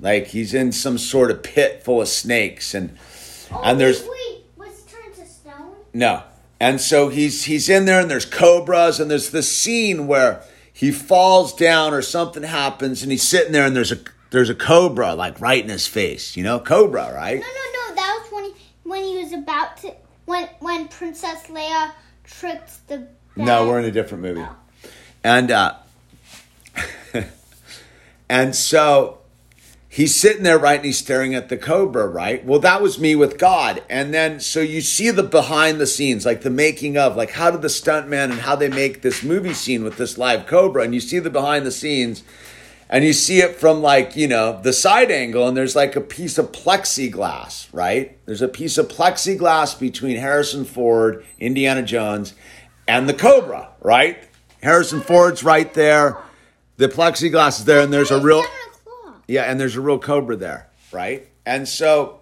[0.00, 2.98] Like he's in some sort of pit full of snakes, and
[3.62, 5.72] and there's wait, wait, was he turned to stone?
[5.98, 6.22] No.
[6.60, 10.92] And so he's he's in there and there's cobras and there's this scene where he
[10.92, 13.98] falls down or something happens and he's sitting there and there's a
[14.30, 16.36] there's a cobra like right in his face.
[16.36, 17.40] You know, cobra, right?
[17.40, 17.94] No, no, no.
[17.96, 23.08] That was when he when he was about to when when Princess Leia tricked the.
[23.34, 24.42] No, we're in a different movie.
[24.42, 24.56] Oh.
[25.24, 25.74] And uh
[28.28, 29.18] and so
[29.98, 32.44] he's sitting there, right, and he's staring at the cobra, right?
[32.44, 33.82] Well, that was me with God.
[33.90, 37.50] And then so you see the behind the scenes, like the making of, like how
[37.50, 40.94] did the stuntman and how they make this movie scene with this live cobra, and
[40.94, 42.22] you see the behind the scenes.
[42.88, 46.00] And you see it from like, you know, the side angle, and there's like a
[46.00, 48.24] piece of plexiglass, right?
[48.24, 52.34] There's a piece of plexiglass between Harrison Ford, Indiana Jones,
[52.86, 54.16] and the Cobra, right?
[54.62, 56.18] Harrison Ford's right there.
[56.76, 58.67] The plexiglass is there, and there's a real having a claw.
[59.28, 61.28] Yeah, and there's a real cobra there, right?
[61.44, 62.20] And so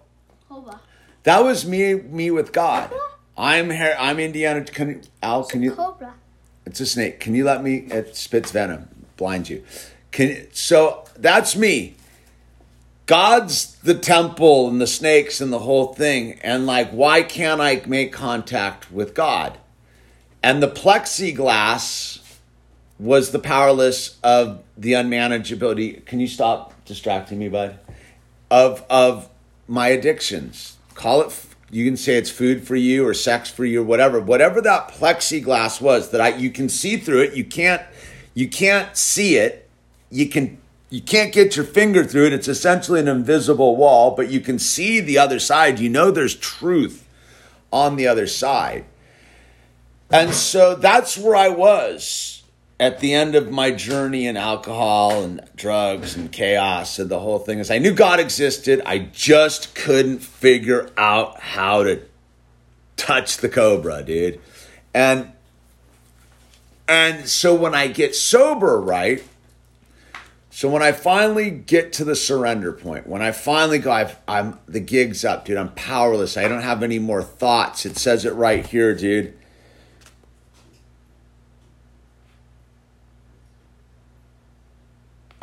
[0.51, 0.79] on.
[1.23, 2.93] that was me, me with God.
[3.37, 3.95] I'm here.
[3.97, 4.63] I'm Indiana.
[4.65, 5.45] Can Al?
[5.45, 5.71] Can you?
[5.71, 6.13] Cobra.
[6.65, 7.19] It's a snake.
[7.19, 7.87] Can you let me?
[7.89, 8.89] It spits venom.
[9.15, 9.63] Blind you.
[10.11, 11.95] Can so that's me.
[13.05, 16.39] God's the temple and the snakes and the whole thing.
[16.41, 19.57] And like, why can't I make contact with God?
[20.43, 22.21] And the plexiglass
[22.99, 26.05] was the powerless of the unmanageability.
[26.05, 27.77] Can you stop distracting me, bud?
[28.49, 29.29] Of of
[29.67, 30.77] my addictions.
[30.95, 31.45] Call it.
[31.69, 34.19] You can say it's food for you or sex for you or whatever.
[34.21, 37.33] Whatever that plexiglass was that I you can see through it.
[37.35, 37.81] You can't
[38.33, 39.69] you can't see it.
[40.09, 40.57] You can
[40.89, 42.33] you can't get your finger through it.
[42.33, 45.79] It's essentially an invisible wall, but you can see the other side.
[45.79, 47.05] You know there's truth
[47.71, 48.85] on the other side.
[50.09, 52.36] And so that's where I was
[52.79, 57.39] at the end of my journey in alcohol and drugs and chaos and the whole
[57.39, 58.81] thing is I knew God existed.
[58.85, 62.01] I just couldn't figure out how to
[62.95, 64.39] touch the cobra, dude.
[64.93, 65.31] And
[66.87, 69.23] and so when I get sober, right?
[70.49, 74.57] So when I finally get to the surrender point, when I finally go, I've, I'm
[74.67, 75.57] the gig's up, dude.
[75.57, 76.35] I'm powerless.
[76.35, 77.85] I don't have any more thoughts.
[77.85, 79.36] It says it right here, dude.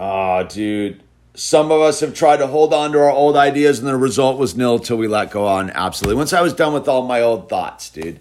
[0.07, 1.03] Oh, dude.
[1.35, 4.39] Some of us have tried to hold on to our old ideas, and the result
[4.39, 5.71] was nil till we let go on.
[5.71, 6.17] Absolutely.
[6.17, 8.21] Once I was done with all my old thoughts, dude.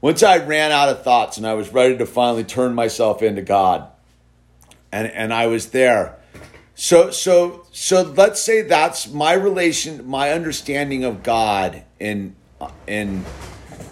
[0.00, 3.40] Once I ran out of thoughts and I was ready to finally turn myself into
[3.40, 3.88] God,
[4.90, 6.18] and and I was there.
[6.74, 12.34] So so so let's say that's my relation, my understanding of God in
[12.88, 13.24] in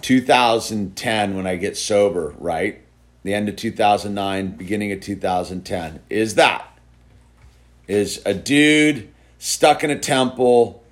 [0.02, 2.82] 2010 when I get sober, right?
[3.22, 6.69] The end of 2009, beginning of 2010 is that
[7.88, 10.82] is a dude stuck in a temple,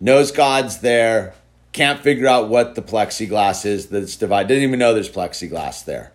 [0.00, 1.34] knows God's there,
[1.72, 4.48] can't figure out what the plexiglass is that's divided.
[4.48, 6.12] Didn't even know there's plexiglass there.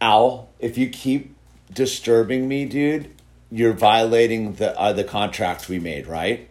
[0.00, 1.34] Owl, if you keep
[1.72, 3.14] disturbing me, dude,
[3.50, 6.48] you're violating the uh, the contract we made, right?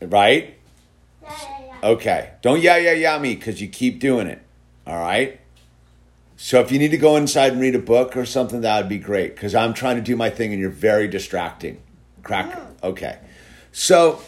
[0.00, 0.56] Right?
[1.22, 1.88] Yeah, yeah, yeah.
[1.88, 2.30] Okay.
[2.40, 4.40] Don't yeah yeah yeah me because you keep doing it.
[4.86, 5.38] All right.
[6.42, 8.88] So if you need to go inside and read a book or something, that would
[8.88, 11.82] be great because I'm trying to do my thing and you're very distracting.
[12.22, 12.58] Crack.
[12.82, 13.18] Okay.
[13.72, 14.22] So.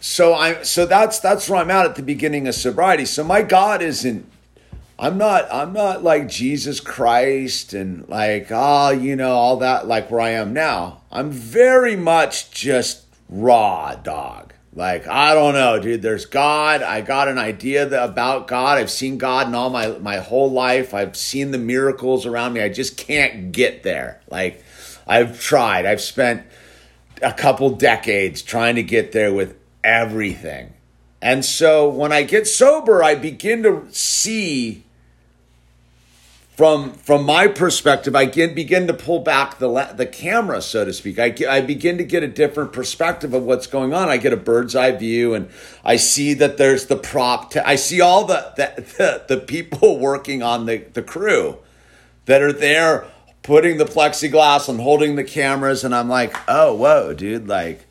[0.00, 3.04] So I so that's that's where I'm at at the beginning of sobriety.
[3.04, 4.28] So my God isn't.
[4.98, 5.46] I'm not.
[5.52, 10.30] I'm not like Jesus Christ and like ah you know all that like where I
[10.30, 11.02] am now.
[11.12, 14.53] I'm very much just raw dog.
[14.76, 16.02] Like, I don't know, dude.
[16.02, 16.82] There's God.
[16.82, 18.76] I got an idea that, about God.
[18.78, 20.92] I've seen God in all my, my whole life.
[20.92, 22.60] I've seen the miracles around me.
[22.60, 24.20] I just can't get there.
[24.28, 24.64] Like,
[25.06, 25.86] I've tried.
[25.86, 26.44] I've spent
[27.22, 30.72] a couple decades trying to get there with everything.
[31.22, 34.82] And so when I get sober, I begin to see
[36.56, 40.84] from from my perspective, I get, begin to pull back the la- the camera, so
[40.84, 41.18] to speak.
[41.18, 44.08] I, I begin to get a different perspective of what's going on.
[44.08, 45.48] I get a bird's eye view, and
[45.84, 47.50] I see that there's the prop.
[47.50, 51.58] T- I see all the, the the the people working on the the crew
[52.26, 53.06] that are there
[53.42, 57.86] putting the plexiglass and holding the cameras, and I'm like, oh, whoa, dude, like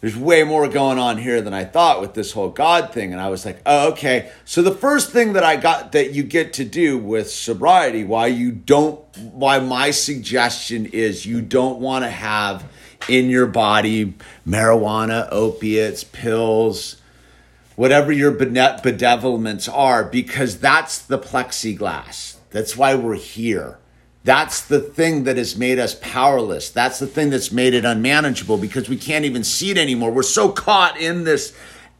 [0.00, 3.12] there's way more going on here than I thought with this whole God thing.
[3.12, 4.30] And I was like, oh, okay.
[4.44, 8.26] So the first thing that I got that you get to do with sobriety, why
[8.26, 12.64] you don't, why my suggestion is you don't want to have
[13.08, 14.14] in your body
[14.46, 17.00] marijuana, opiates, pills,
[17.74, 22.36] whatever your bedevilments are, because that's the plexiglass.
[22.50, 23.78] That's why we're here.
[24.26, 26.70] That's the thing that has made us powerless.
[26.70, 30.10] That's the thing that's made it unmanageable because we can't even see it anymore.
[30.10, 31.56] We're so caught in this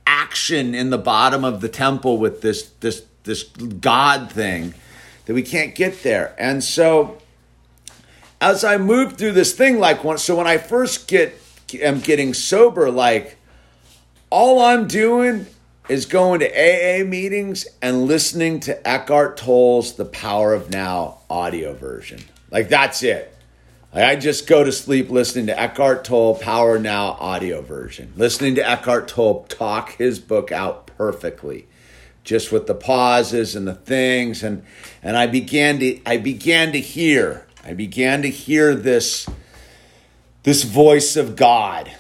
[0.09, 4.75] action in the bottom of the temple with this this this God thing
[5.27, 6.35] that we can't get there.
[6.37, 7.19] And so
[8.41, 11.41] as I move through this thing, like once so when I first get
[11.75, 13.39] am getting sober, like
[14.31, 15.47] all I'm doing
[15.89, 21.75] is going to AA meetings and listening to Eckhart Tolle's The Power of Now audio
[21.75, 22.21] version.
[22.51, 23.37] Like that's it.
[23.95, 28.13] Like I just go to sleep listening to Eckhart Tolle Power Now audio version.
[28.17, 31.67] Listening to Eckhart Tolle talk his book out perfectly.
[32.25, 34.65] Just with the pauses and the things and
[35.03, 37.47] and I began to I began to hear.
[37.65, 39.29] I began to hear this
[40.43, 41.93] this voice of God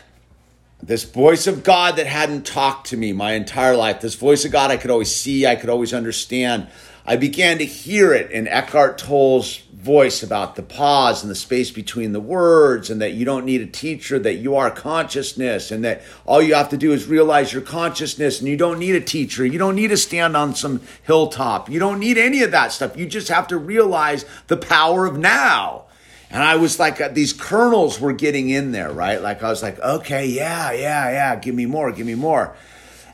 [0.87, 4.53] this voice of God that hadn't talked to me my entire life, this voice of
[4.53, 6.69] God I could always see, I could always understand.
[7.05, 11.71] I began to hear it in Eckhart Tolle's voice about the pause and the space
[11.71, 15.85] between the words, and that you don't need a teacher, that you are consciousness, and
[15.85, 19.01] that all you have to do is realize your consciousness, and you don't need a
[19.01, 19.45] teacher.
[19.45, 21.69] You don't need to stand on some hilltop.
[21.69, 22.97] You don't need any of that stuff.
[22.97, 25.85] You just have to realize the power of now.
[26.31, 29.23] And I was like, uh, these kernels were getting in there, right?
[29.23, 32.57] Like I was like, okay, yeah, yeah, yeah, give me more, give me more.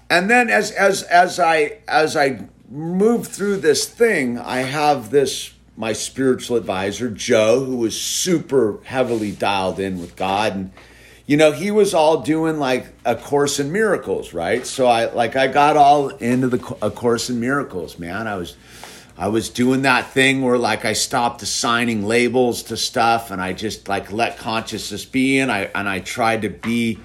[0.09, 5.53] And then as as as I as I move through this thing, I have this
[5.77, 10.73] my spiritual advisor Joe, who was super heavily dialed in with God, and
[11.27, 14.67] you know he was all doing like a course in miracles, right?
[14.67, 18.27] So I like I got all into the a course in miracles, man.
[18.27, 18.57] I was
[19.17, 23.53] I was doing that thing where like I stopped assigning labels to stuff and I
[23.53, 26.99] just like let consciousness be and I and I tried to be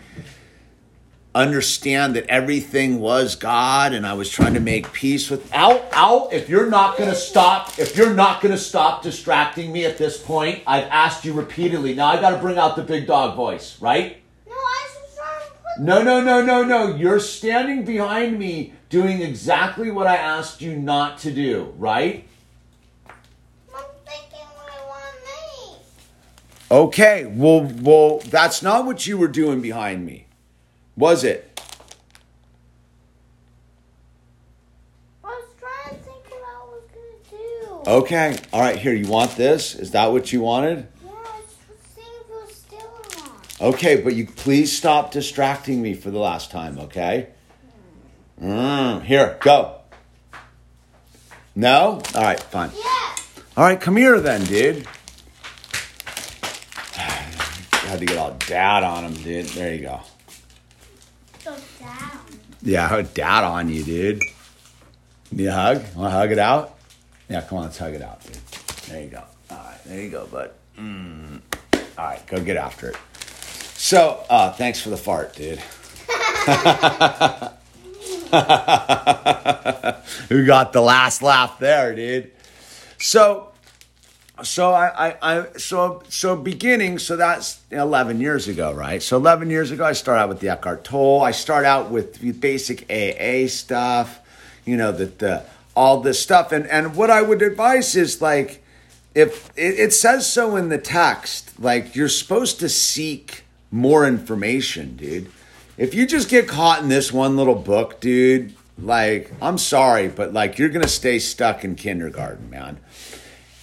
[1.35, 6.31] understand that everything was God and I was trying to make peace with out out.
[6.31, 9.97] If you're not going to stop if you're not going to stop distracting me at
[9.97, 11.93] this point I've asked you repeatedly.
[11.93, 14.17] Now I got to bring out the big dog voice right?
[14.47, 15.83] No, I was trying to put.
[15.83, 16.95] no no no no no.
[16.95, 22.27] You're standing behind me doing exactly what I asked you not to do right
[23.75, 26.79] I'm thinking what I want to make.
[26.79, 30.25] Okay, well, well, that's not what you were doing behind me,
[30.95, 31.61] was it?
[35.23, 37.89] I was trying to think what I was gonna do.
[37.89, 38.77] Okay, all right.
[38.77, 39.75] Here, you want this?
[39.75, 40.87] Is that what you wanted?
[41.03, 41.55] Yeah, I was
[41.93, 46.51] seeing if it was still Okay, but you please stop distracting me for the last
[46.51, 47.29] time, okay?
[48.41, 49.81] Mm, here, go.
[51.55, 52.01] No?
[52.13, 52.71] All right, fine.
[52.75, 53.15] Yeah.
[53.57, 54.87] All right, come here then, dude.
[56.95, 56.99] I
[57.87, 59.47] had to get all dad on him, dude.
[59.47, 60.01] There you go.
[61.43, 62.19] Go down.
[62.61, 64.21] Yeah, I dad on you, dude.
[65.31, 65.77] Need a hug?
[65.95, 66.77] Want to hug it out?
[67.29, 68.35] Yeah, come on, let's hug it out, dude.
[68.87, 69.23] There you go.
[69.49, 70.51] All right, there you go, bud.
[70.77, 71.41] Mm.
[71.97, 72.97] All right, go get after it.
[73.73, 75.61] So, uh, thanks for the fart, dude.
[80.29, 82.31] Who got the last laugh there, dude?
[82.97, 83.51] So,
[84.43, 89.01] so I, I, I so so beginning so that's 11 years ago right?
[89.01, 91.21] So 11 years ago i start out with the eckhart tolle.
[91.21, 94.19] I start out with the basic aa stuff
[94.65, 95.43] you know that the
[95.75, 96.51] all this stuff.
[96.51, 98.63] And and what i would advise is like
[99.15, 104.95] if it, it says so in the text like you're supposed to seek more information
[104.95, 105.31] dude
[105.77, 110.33] if you just get caught in this one little book dude like i'm sorry but
[110.33, 112.79] like you're gonna stay stuck in kindergarten man.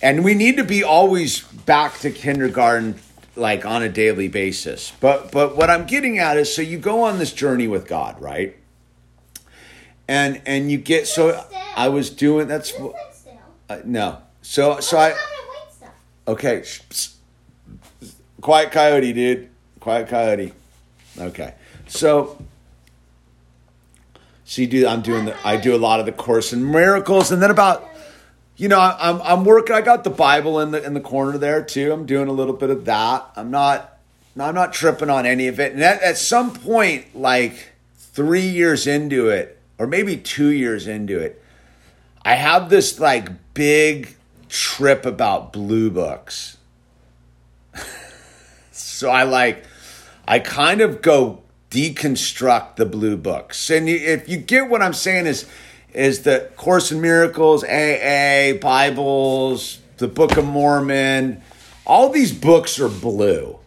[0.03, 2.97] And we need to be always back to kindergarten
[3.37, 4.93] like on a daily basis.
[5.01, 8.21] But but what i'm getting at is so you go on this journey with god
[8.21, 8.55] right?
[10.07, 11.43] And and you get so
[11.75, 13.39] i was doing that's Just sit still.
[13.71, 14.19] uh, no.
[14.43, 15.95] So so i I'm gonna wait stuff.
[16.29, 16.65] okay
[18.43, 19.49] quiet coyote dude.
[19.81, 20.53] Quiet coyote.
[21.19, 21.55] Okay
[21.87, 22.39] so
[24.47, 27.43] you do i'm doing the i do a lot of the course in miracles and
[27.43, 27.89] then about
[28.57, 29.75] you know, I'm I'm working.
[29.75, 31.93] I got the Bible in the in the corner there too.
[31.93, 33.29] I'm doing a little bit of that.
[33.35, 33.99] I'm not,
[34.39, 35.73] I'm not tripping on any of it.
[35.73, 41.19] And at, at some point, like three years into it, or maybe two years into
[41.19, 41.43] it,
[42.23, 44.15] I have this like big
[44.49, 46.57] trip about blue books.
[48.71, 49.65] so I like,
[50.29, 51.43] I kind of go
[51.75, 53.69] deconstruct the blue books.
[53.69, 55.45] And if you get what I'm saying is,
[55.93, 61.43] is the Course in Miracles, AA, Bibles, the Book of Mormon,
[61.85, 63.59] all these books are blue.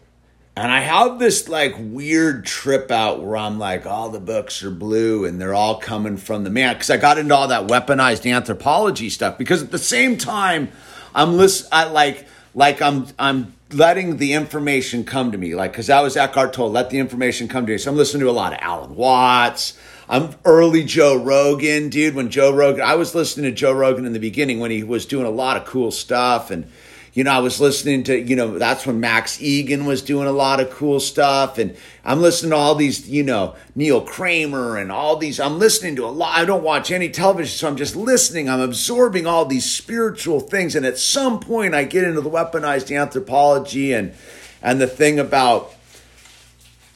[0.56, 4.70] And I have this like weird trip out where I'm like, all the books are
[4.70, 6.74] blue and they're all coming from the man.
[6.76, 10.72] Cause I got into all that weaponized anthropology stuff because at the same time,
[11.14, 15.54] I'm list I like, like I'm, I'm letting the information come to me.
[15.54, 17.78] Like, cause I was Eckhart Tolle, let the information come to me.
[17.78, 19.78] So I'm listening to a lot of Alan Watts.
[20.08, 22.14] I'm early Joe Rogan, dude.
[22.14, 25.04] When Joe Rogan, I was listening to Joe Rogan in the beginning when he was
[25.04, 26.70] doing a lot of cool stuff and,
[27.14, 30.32] you know, I was listening to, you know, that's when Max Igan was doing a
[30.32, 31.58] lot of cool stuff.
[31.58, 35.40] And I'm listening to all these, you know, Neil Kramer and all these.
[35.40, 36.36] I'm listening to a lot.
[36.36, 38.48] I don't watch any television, so I'm just listening.
[38.48, 40.74] I'm absorbing all these spiritual things.
[40.74, 44.14] And at some point, I get into the weaponized anthropology and,
[44.62, 45.74] and the thing about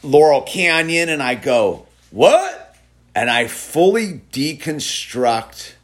[0.02, 2.76] Laurel Canyon, and I go, what?
[3.14, 5.74] And I fully deconstruct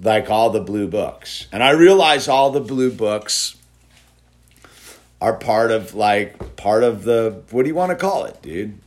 [0.00, 1.46] like all the blue books.
[1.52, 3.56] And I realize all the blue books
[5.20, 8.78] are part of like part of the what do you want to call it, dude?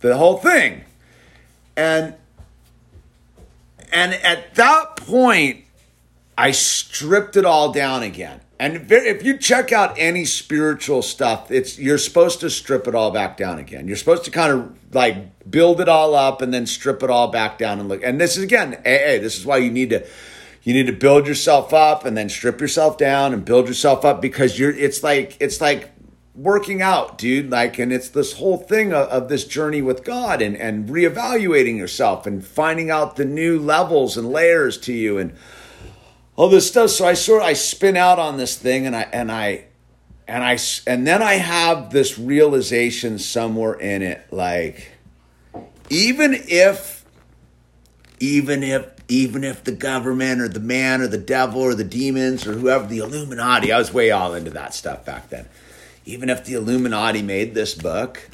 [0.00, 0.84] The whole thing.
[1.76, 2.14] And
[3.92, 5.64] and at that point
[6.36, 8.40] I stripped it all down again.
[8.58, 13.10] And if you check out any spiritual stuff, it's you're supposed to strip it all
[13.10, 13.86] back down again.
[13.86, 17.28] You're supposed to kind of like build it all up and then strip it all
[17.28, 18.02] back down and look.
[18.02, 19.20] And this is again, AA.
[19.20, 20.06] This is why you need to
[20.66, 24.20] you need to build yourself up and then strip yourself down and build yourself up
[24.20, 25.92] because you're it's like it's like
[26.34, 27.50] working out dude.
[27.50, 31.76] Like and it's this whole thing of, of this journey with god and and reevaluating
[31.76, 35.36] yourself and finding out the new levels and layers to you and
[36.34, 36.90] all this stuff.
[36.90, 39.66] So i sort of i spin out on this thing and i and i
[40.26, 40.58] and I,
[40.88, 44.26] and then i have this realization somewhere in it.
[44.32, 44.90] Like
[45.90, 47.04] even if
[48.18, 52.46] even if even if the government or the man or the devil or the demons
[52.46, 55.46] or whoever the illuminati i was way all into that stuff back then.
[56.04, 58.28] Even if the illuminati made this book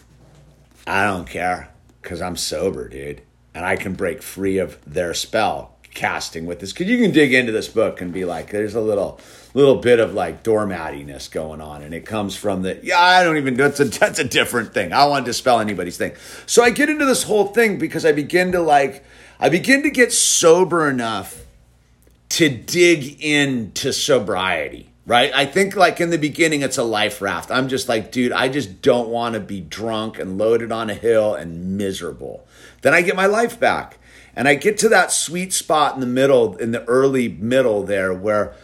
[0.87, 1.71] i don't care
[2.01, 3.23] because i'm sober dude
[3.55, 7.35] and i can break free of their spell casting with this because you can dig
[7.35, 9.21] into this book and be like there's a little
[9.53, 13.37] little bit of like doormattiness going on and it comes from the yeah i don't
[13.37, 16.13] even that's a that's a different thing i want to dispel anybody's thing
[16.47, 19.05] so i get into this whole thing because i begin to like
[19.39, 21.43] i begin to get sober enough
[22.33, 25.31] to dig into sobriety, right?
[25.35, 27.51] I think like in the beginning, it's a life raft.
[27.51, 30.95] I'm just like, dude, I just don't want to be drunk and loaded on a
[30.95, 32.47] hill and miserable.
[32.81, 33.99] Then I get my life back.
[34.35, 38.15] And I get to that sweet spot in the middle, in the early middle there,
[38.15, 38.55] where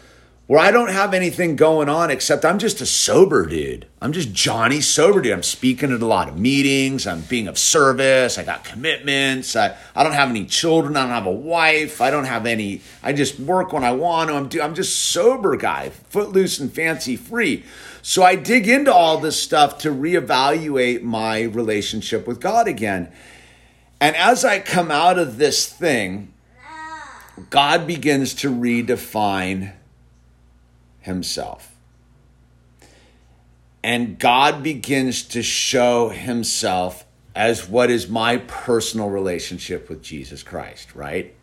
[0.49, 3.87] where I don't have anything going on except I'm just a sober dude.
[4.01, 5.35] I'm just Johnny sober dude.
[5.35, 7.07] I'm speaking at a lot of meetings.
[7.07, 8.39] I'm being of service.
[8.39, 9.55] I got commitments.
[9.55, 10.97] I, I don't have any children.
[10.97, 12.01] I don't have a wife.
[12.01, 12.81] I don't have any.
[13.03, 14.37] I just work when I want to.
[14.37, 17.63] I'm, do, I'm just sober guy, footloose and fancy free.
[18.01, 23.13] So I dig into all this stuff to reevaluate my relationship with God again.
[24.01, 26.33] And as I come out of this thing,
[27.51, 29.73] God begins to redefine
[31.01, 31.75] himself.
[33.83, 40.95] And God begins to show himself as what is my personal relationship with Jesus Christ,
[40.95, 41.35] right?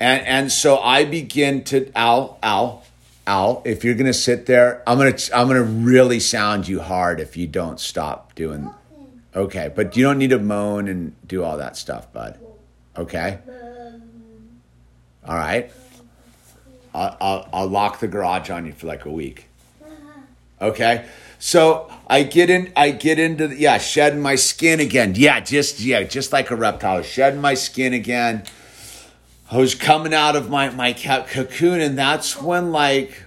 [0.00, 2.82] And and so I begin to ow, ow,
[3.28, 3.62] ow.
[3.66, 7.46] if you're gonna sit there, I'm gonna I'm gonna really sound you hard if you
[7.46, 8.70] don't stop doing
[9.34, 12.38] Okay, but you don't need to moan and do all that stuff, bud.
[12.96, 13.38] Okay?
[15.26, 15.70] All right.
[16.92, 19.46] I'll, I'll, I'll lock the garage on you for like a week.
[20.60, 21.06] Okay.
[21.38, 25.14] So I get in, I get into, the, yeah, shedding my skin again.
[25.16, 28.42] Yeah, just, yeah, just like a reptile, shedding my skin again.
[29.50, 33.24] I was coming out of my, my cocoon and that's when like,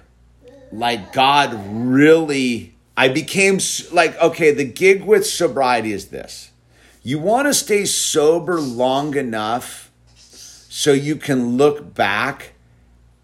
[0.72, 3.60] like God really, I became
[3.92, 6.52] like, okay, the gig with sobriety is this.
[7.02, 12.54] You want to stay sober long enough so you can look back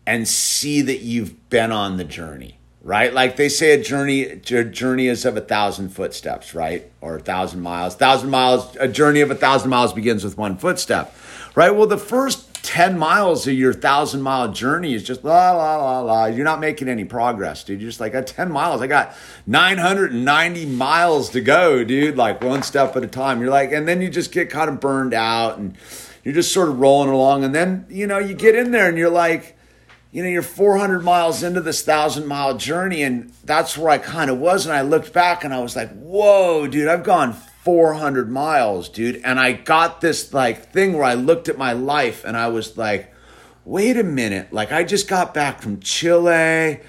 [0.05, 3.13] and see that you've been on the journey right?
[3.13, 6.89] Like they say a journey a journey is of a thousand footsteps right?
[7.01, 7.95] Or a thousand miles.
[7.95, 11.15] Thousand miles a journey of a thousand miles begins with one footstep
[11.55, 11.71] right?
[11.71, 16.01] Well the first 10 miles of your thousand mile journey is just la la la
[16.01, 16.25] la.
[16.25, 17.81] You're not making any progress dude.
[17.81, 18.81] You're just like at 10 miles.
[18.81, 19.15] I got
[19.47, 22.17] 990 miles to go dude.
[22.17, 23.41] Like one step at a time.
[23.41, 25.77] You're like and then you just get kind of burned out and
[26.23, 27.43] you're just sort of rolling along.
[27.43, 29.55] And then you know you get in there and you're like
[30.11, 34.31] you know, you're 400 miles into this thousand mile journey, and that's where I kind
[34.31, 34.65] of was.
[34.65, 39.21] And I looked back and I was like, whoa, dude, I've gone 400 miles, dude.
[39.23, 42.77] And I got this like thing where I looked at my life and I was
[42.77, 43.13] like,
[43.65, 46.79] wait a minute, like I just got back from Chile.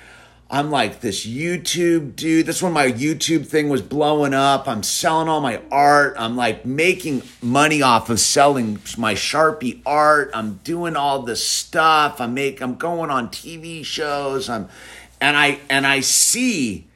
[0.52, 2.46] I'm like this YouTube dude.
[2.46, 4.66] That's when my YouTube thing was blowing up.
[4.66, 6.14] I'm selling all my art.
[6.18, 10.32] I'm like making money off of selling my Sharpie art.
[10.34, 12.20] I'm doing all this stuff.
[12.20, 14.48] I'm make I'm going on TV shows.
[14.48, 14.68] I'm
[15.20, 16.89] and I and I see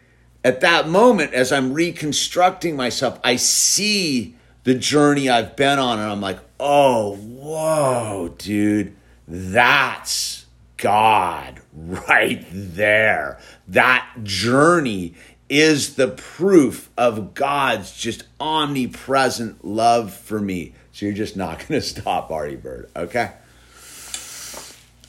[0.44, 6.10] at that moment as I'm reconstructing myself, I see the journey I've been on and
[6.10, 8.94] I'm like, "Oh, whoa, dude.
[9.26, 10.44] That's
[10.76, 13.40] God right there.
[13.66, 15.14] That journey
[15.48, 20.74] is the proof of God's just omnipresent love for me.
[20.92, 22.90] So you're just not going to stop, Artie Bird.
[22.94, 23.32] Okay.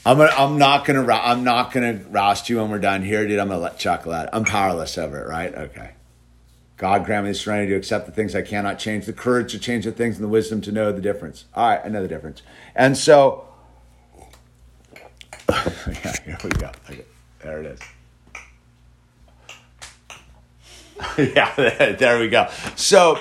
[0.05, 3.39] I'm gonna, I'm not gonna I'm not gonna roust you when we're done here, dude.
[3.39, 4.29] I'm gonna let chuckle at it.
[4.33, 5.53] I'm powerless over it, right?
[5.53, 5.91] Okay.
[6.77, 9.59] God grant me the serenity to accept the things I cannot change, the courage to
[9.59, 11.45] change the things, and the wisdom to know the difference.
[11.55, 12.43] All right, I know the difference.
[12.75, 13.47] And so
[15.49, 16.71] yeah, here we go.
[17.41, 17.79] There it is.
[21.35, 21.53] yeah,
[21.99, 22.47] there we go.
[22.75, 23.19] So,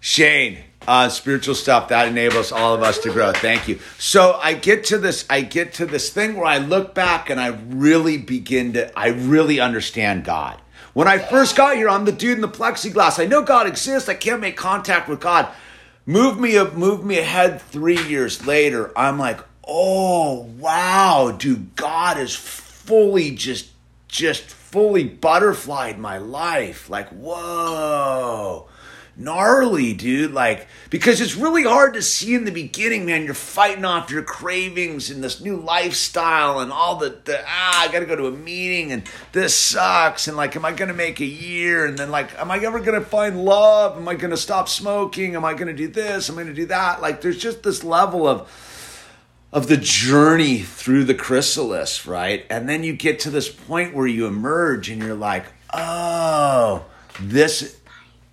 [0.00, 0.58] Shane,
[0.88, 3.32] uh, spiritual stuff that enables all of us to grow.
[3.32, 3.78] Thank you.
[3.98, 7.38] So I get to this, I get to this thing where I look back and
[7.38, 10.60] I really begin to, I really understand God.
[10.94, 13.22] When I first got here, I'm the dude in the plexiglass.
[13.22, 14.08] I know God exists.
[14.08, 15.48] I can't make contact with God.
[16.06, 18.90] Move me, up, move me ahead three years later.
[18.98, 23.68] I'm like, oh wow dude god is fully just
[24.08, 28.66] just fully butterflied my life like whoa
[29.18, 33.24] gnarly dude like because it's really hard to see in the beginning man.
[33.24, 37.92] You're fighting off your cravings and this new lifestyle and all the, the ah i
[37.92, 39.02] gotta go to a meeting and
[39.32, 41.84] this sucks and like am i gonna make a year?
[41.84, 43.96] And then like am i ever gonna find love?
[43.96, 45.34] Am i gonna stop smoking?
[45.34, 46.30] Am i gonna do this?
[46.30, 47.02] Am i gonna do that?
[47.02, 48.48] Like there's just this level of
[49.52, 52.44] of the journey through the chrysalis, right?
[52.50, 56.84] And then you get to this point where you emerge and you're like, oh,
[57.20, 57.77] this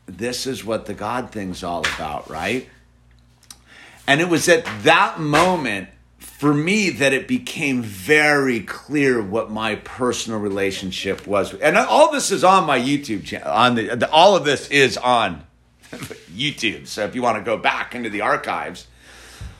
[0.05, 2.69] this is what the God thing's all about, right?
[4.07, 5.89] And it was at that moment
[6.19, 11.53] for me that it became very clear what my personal relationship was.
[11.55, 13.49] And all this is on my YouTube channel.
[13.49, 15.43] On the, the all of this is on
[15.91, 16.87] YouTube.
[16.87, 18.85] So if you want to go back into the archives,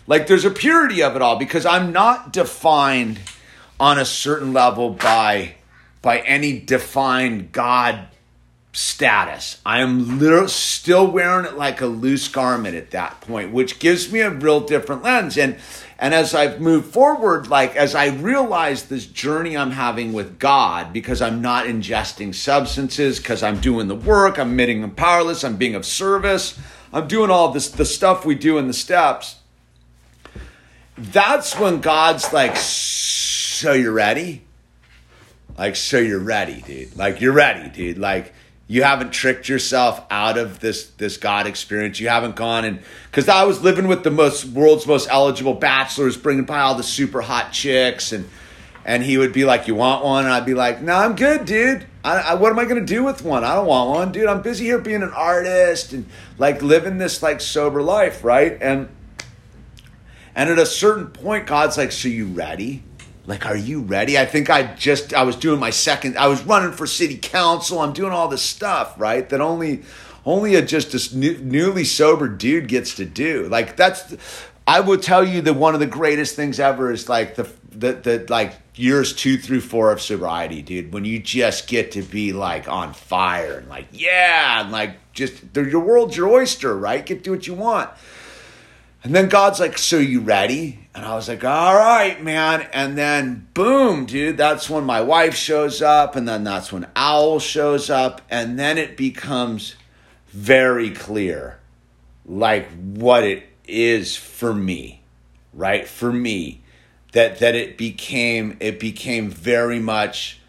[0.05, 3.19] like there's a purity of it all because I'm not defined
[3.79, 5.55] on a certain level by
[6.01, 8.07] by any defined God
[8.75, 9.57] status.
[9.65, 14.11] I am literally still wearing it like a loose garment at that point, which gives
[14.11, 15.37] me a real different lens.
[15.37, 15.55] And
[15.97, 20.91] and as I've moved forward, like as I realize this journey I'm having with God,
[20.91, 25.55] because I'm not ingesting substances, because I'm doing the work, I'm admitting I'm powerless, I'm
[25.55, 26.59] being of service,
[26.91, 29.37] I'm doing all this the stuff we do in the steps.
[30.97, 34.41] That's when God's like, so you're ready?
[35.57, 36.97] Like, so you're ready, dude.
[36.97, 37.97] Like, you're ready, dude.
[37.97, 38.33] Like,
[38.67, 41.99] you haven't tricked yourself out of this this God experience.
[41.99, 42.79] You haven't gone and
[43.11, 46.83] because I was living with the most world's most eligible bachelors, bringing by all the
[46.83, 48.27] super hot chicks, and
[48.83, 51.45] and he would be like, "You want one?" And I'd be like, "No, I'm good,
[51.45, 51.85] dude.
[52.03, 53.43] I, I, what am I gonna do with one?
[53.43, 54.27] I don't want one, dude.
[54.27, 56.07] I'm busy here being an artist and
[56.39, 58.89] like living this like sober life, right?" And
[60.33, 62.83] and at a certain point, God's like, "So you ready?"
[63.27, 64.17] Like are you ready?
[64.17, 67.79] I think i just i was doing my second i was running for city council.
[67.79, 69.27] I'm doing all this stuff right?
[69.29, 69.83] That only
[70.25, 73.47] only a just this new, newly sober dude gets to do.
[73.47, 74.15] Like that's
[74.67, 77.93] i will tell you that one of the greatest things ever is like the the,
[77.93, 80.93] the like years two through four of sobriety dude.
[80.93, 85.43] When you just get to be like on fire and like yeah and like just
[85.55, 87.05] your world's your oyster right?
[87.05, 87.89] Get do what you want.
[89.05, 90.84] And then God's like, So you ready?
[90.95, 92.67] And I was like, All right, man.
[92.71, 96.15] And then, boom, dude, that's when my wife shows up.
[96.15, 98.21] And then that's when Owl shows up.
[98.29, 99.75] And then it becomes
[100.27, 101.59] very clear,
[102.25, 105.01] like what it is for me,
[105.53, 105.85] right?
[105.85, 106.61] For me,
[107.11, 110.39] that, that it became, it became very much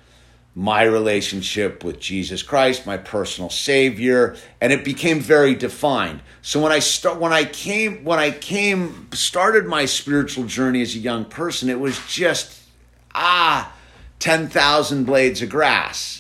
[0.59, 6.23] my relationship with Jesus Christ, my personal savior, and it became very defined.
[6.41, 10.95] So when I start when I came when I came started my spiritual journey as
[10.95, 12.59] a young person, it was just
[13.15, 13.71] ah
[14.19, 16.16] 10,000 blades of grass.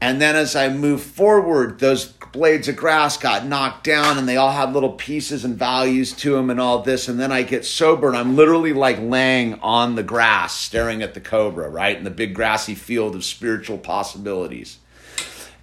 [0.00, 4.36] And then as I moved forward, those blades of grass got knocked down and they
[4.36, 7.08] all had little pieces and values to them and all this.
[7.08, 11.14] And then I get sober and I'm literally like laying on the grass staring at
[11.14, 11.96] the cobra, right?
[11.96, 14.78] In the big grassy field of spiritual possibilities.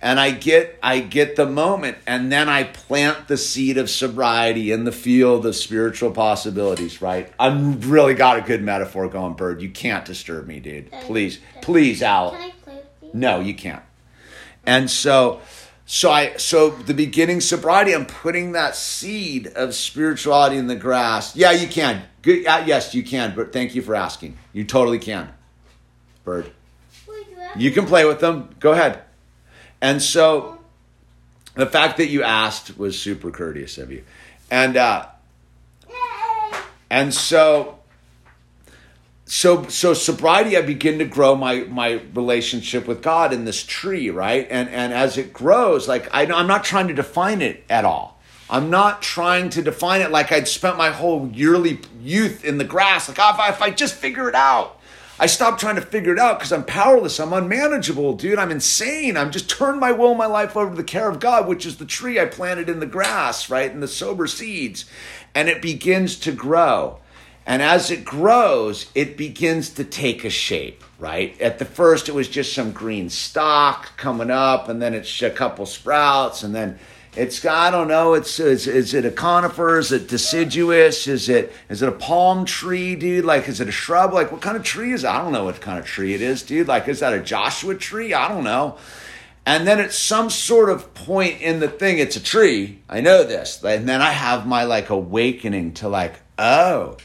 [0.01, 4.71] And I get I get the moment and then I plant the seed of sobriety
[4.71, 7.31] in the field of spiritual possibilities, right?
[7.39, 9.61] I'm really got a good metaphor going, Bird.
[9.61, 10.91] You can't disturb me, dude.
[11.03, 12.31] Please, please, Al.
[12.31, 13.09] Can I play with you?
[13.13, 13.83] No, you can't.
[14.65, 15.41] And so
[15.85, 21.35] so I so the beginning sobriety, I'm putting that seed of spirituality in the grass.
[21.35, 22.03] Yeah, you can.
[22.21, 22.45] Good.
[22.47, 23.35] Uh, yes, you can.
[23.35, 24.37] But thank you for asking.
[24.53, 25.33] You totally can.
[26.23, 26.51] Bird,
[27.57, 28.55] you can play with them.
[28.59, 29.01] Go ahead.
[29.81, 30.59] And so
[31.55, 34.03] the fact that you asked was super courteous of you.
[34.49, 35.07] And uh
[36.89, 37.79] and so
[39.33, 44.11] so so sobriety i begin to grow my my relationship with god in this tree
[44.11, 44.45] right?
[44.51, 48.19] And and as it grows like I, i'm not trying to define it at all.
[48.47, 52.63] I'm not trying to define it like i'd spent my whole yearly youth in the
[52.63, 53.09] grass.
[53.09, 54.79] Like oh, if, I, if i just figure it out
[55.19, 57.19] i stop trying to figure it out because i'm powerless.
[57.19, 58.37] I'm unmanageable dude.
[58.37, 59.17] I'm insane.
[59.17, 61.77] I'm just turned my will my life over to the care of god which is
[61.77, 63.71] the tree i planted in the grass right?
[63.71, 64.85] In the sober seeds.
[65.33, 66.99] And it begins to grow
[67.45, 71.39] and as it grows, it begins to take a shape, right?
[71.41, 75.29] At the first, it was just some green stock coming up, and then it's a
[75.29, 76.79] couple sprouts, and then
[77.15, 78.13] it's I don't know.
[78.13, 79.77] It's is, is it a conifer?
[79.77, 81.07] Is it deciduous?
[81.07, 83.25] Is it is it a palm tree, dude?
[83.25, 84.13] Like is it a shrub?
[84.13, 85.07] Like what kind of tree is it?
[85.07, 86.67] I don't know what kind of tree it is, dude.
[86.67, 88.13] Like is that a Joshua tree?
[88.13, 88.77] I don't know.
[89.45, 92.81] And then at some sort of point in the thing, it's a tree.
[92.89, 93.61] I know this.
[93.63, 96.97] And then I have my like awakening to like, oh,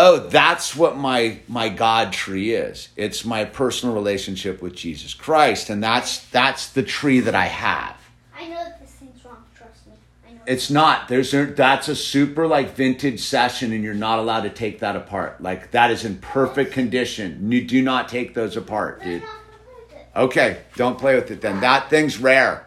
[0.00, 5.68] oh that's what my my god tree is it's my personal relationship with jesus christ
[5.68, 7.96] and that's that's the tree that i have
[8.34, 9.44] I know that this thing's wrong.
[9.54, 9.92] Trust me.
[10.26, 10.40] I know.
[10.46, 14.78] it's not there's that's a super like vintage session and you're not allowed to take
[14.80, 19.20] that apart like that is in perfect condition you do not take those apart dude
[19.22, 19.38] not gonna
[19.68, 20.18] play with it.
[20.18, 22.66] okay don't play with it then that thing's rare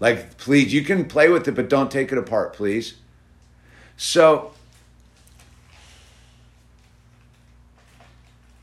[0.00, 2.94] like please you can play with it but don't take it apart please
[3.98, 4.52] so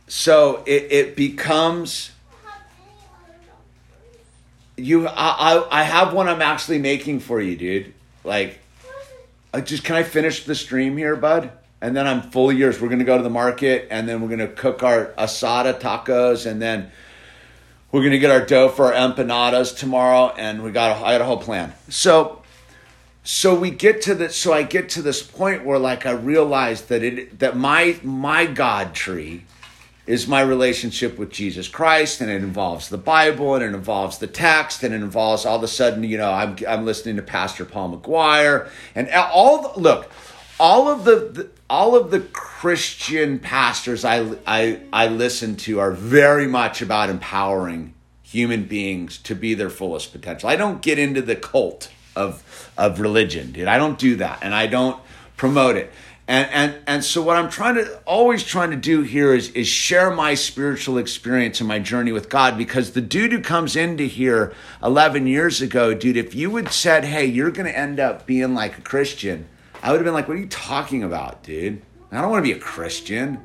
[0.10, 2.12] so it, it becomes
[4.76, 7.94] you I, I i have one i'm actually making for you dude.
[8.24, 8.60] Like?
[9.54, 11.52] I just can i finish the stream here bud?
[11.80, 14.48] And then i'm fully yours we're gonna go to the market and then we're gonna
[14.48, 16.92] cook our asada tacos and then
[17.92, 21.22] we're gonna get our dough for our empanadas tomorrow and we got a, i got
[21.22, 21.72] a whole plan.
[21.88, 22.42] So
[23.24, 26.84] so we get to this so i get to this point where like i realize
[26.84, 29.44] that it that my my god tree
[30.10, 34.26] is my relationship with Jesus Christ, and it involves the Bible, and it involves the
[34.26, 37.64] text, and it involves all of a sudden, you know, I'm, I'm listening to Pastor
[37.64, 40.10] Paul McGuire, and all the, look,
[40.60, 45.92] all of the, the all of the Christian pastors I, I, I listen to are
[45.92, 47.94] very much about empowering
[48.24, 50.50] human beings to be their fullest potential.
[50.50, 53.68] I don't get into the cult of, of religion, dude.
[53.68, 55.00] I don't do that, and I don't
[55.38, 55.94] promote it.
[56.30, 59.68] And, and, and so what I'm trying to always trying to do here is, is
[59.68, 64.04] share my spiritual experience and my journey with God because the dude who comes into
[64.04, 64.54] here
[64.84, 68.54] 11 years ago, dude, if you would said, hey, you're going to end up being
[68.54, 69.48] like a Christian,
[69.82, 71.82] I would have been like, what are you talking about, dude?
[72.12, 73.40] I don't want to be a Christian.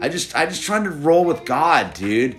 [0.00, 2.36] I just I just trying to roll with God, dude.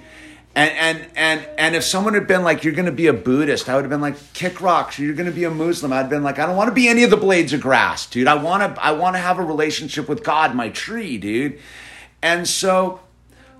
[0.59, 3.69] And and and and if someone had been like, "You're going to be a Buddhist,"
[3.69, 5.93] I would have been like, "Kick rocks." You're going to be a Muslim.
[5.93, 8.27] I'd been like, "I don't want to be any of the blades of grass, dude.
[8.27, 11.59] I want to I want to have a relationship with God, my tree, dude."
[12.21, 12.99] And so,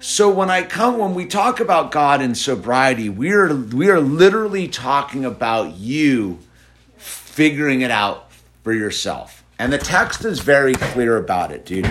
[0.01, 4.01] so when I come when we talk about God and sobriety, we are we are
[4.01, 6.39] literally talking about you
[6.97, 8.29] figuring it out
[8.65, 9.45] for yourself.
[9.57, 11.89] And the text is very clear about it, dude.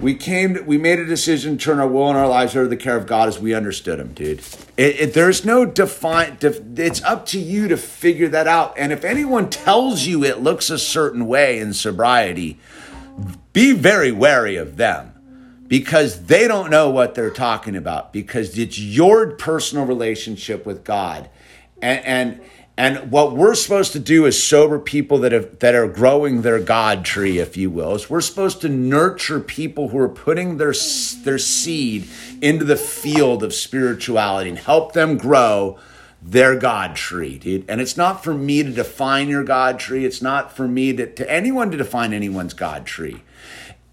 [0.00, 2.68] We came, we made a decision to turn our will and our lives over to
[2.68, 4.38] the care of God as we understood Him, dude.
[4.76, 6.36] It, it, there's no define.
[6.36, 8.74] Def, it's up to you to figure that out.
[8.76, 12.60] And if anyone tells you it looks a certain way in sobriety,
[13.52, 15.14] be very wary of them
[15.66, 21.28] because they don't know what they're talking about because it's your personal relationship with God,
[21.82, 22.40] and and
[22.78, 26.60] and what we're supposed to do as sober people that have that are growing their
[26.60, 30.72] God tree, if you will, is we're supposed to nurture people who are putting their
[31.24, 32.08] their seed
[32.40, 35.76] into the field of spirituality and help them grow
[36.22, 37.64] their God tree, dude.
[37.68, 40.04] And it's not for me to define your God tree.
[40.04, 43.24] It's not for me to, to anyone to define anyone's God tree.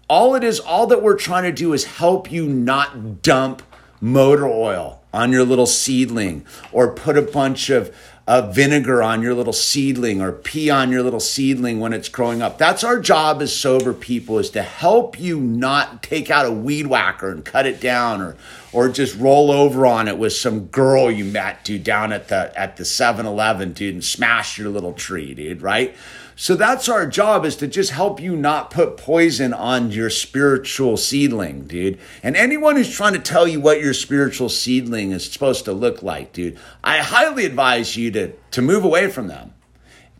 [0.08, 3.62] All it is, all that we're trying to do is help you not dump
[4.00, 7.92] motor oil on your little seedling or put a bunch of
[8.26, 12.42] uh, vinegar on your little seedling or pee on your little seedling when it's growing
[12.42, 12.58] up.
[12.58, 16.88] That's our job as sober people is to help you not take out a weed
[16.88, 18.36] whacker and cut it down or
[18.72, 22.52] or just roll over on it with some girl you met dude down at the
[22.58, 25.94] at the 7-Eleven dude and smash your little tree dude, right?
[26.38, 30.98] So that's our job is to just help you not put poison on your spiritual
[30.98, 31.98] seedling, dude.
[32.22, 36.02] And anyone who's trying to tell you what your spiritual seedling is supposed to look
[36.02, 39.54] like, dude, I highly advise you to, to move away from them.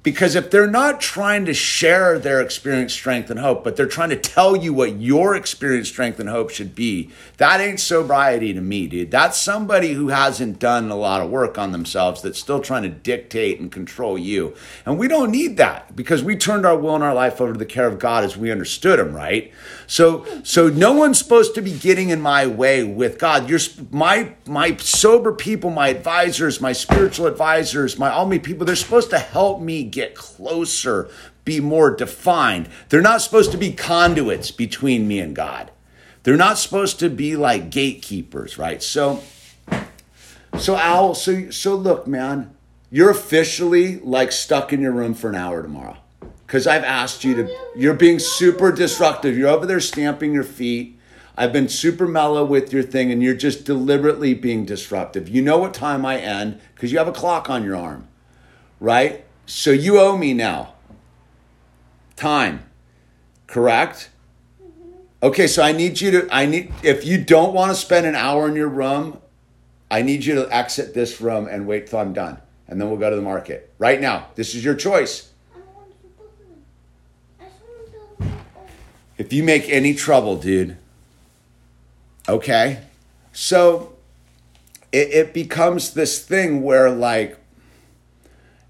[0.07, 4.11] Because if they're not trying to share their experience, strength, and hope, but they're trying
[4.11, 8.61] to tell you what your experience, strength, and hope should be, that ain't sobriety to
[8.61, 9.11] me, dude.
[9.11, 12.89] That's somebody who hasn't done a lot of work on themselves that's still trying to
[12.89, 14.55] dictate and control you.
[14.85, 17.59] And we don't need that because we turned our will and our life over to
[17.59, 19.53] the care of God as we understood Him, right?
[19.89, 23.51] So, so no one's supposed to be getting in my way with God.
[23.51, 23.59] You're
[23.91, 28.65] my my sober people, my advisors, my spiritual advisors, my all me people.
[28.65, 31.09] They're supposed to help me get closer,
[31.45, 32.69] be more defined.
[32.91, 35.73] They're not supposed to be conduits between me and God.
[36.23, 38.83] They're not supposed to be like gatekeepers, right?
[38.83, 39.23] So,
[40.59, 42.55] so Al, so so look, man,
[42.91, 45.97] you're officially like stuck in your room for an hour tomorrow
[46.47, 47.57] because I've asked you to.
[47.77, 49.37] You're being super disruptive.
[49.37, 50.99] You're over there stamping your feet.
[51.39, 55.29] I've been super mellow with your thing, and you're just deliberately being disruptive.
[55.29, 58.09] You know what time I end because you have a clock on your arm,
[58.81, 59.26] right?
[59.47, 60.75] So you owe me now
[62.17, 62.65] time,
[63.47, 64.11] correct?
[65.23, 68.15] Okay, so I need you to, I need, if you don't want to spend an
[68.15, 69.19] hour in your room,
[69.91, 72.39] I need you to exit this room and wait till I'm done.
[72.69, 73.73] And then we'll go to the market.
[73.79, 75.31] Right now, this is your choice.
[79.17, 80.77] If you make any trouble, dude,
[82.29, 82.83] okay?
[83.33, 83.95] So
[84.93, 87.39] it, it becomes this thing where, like,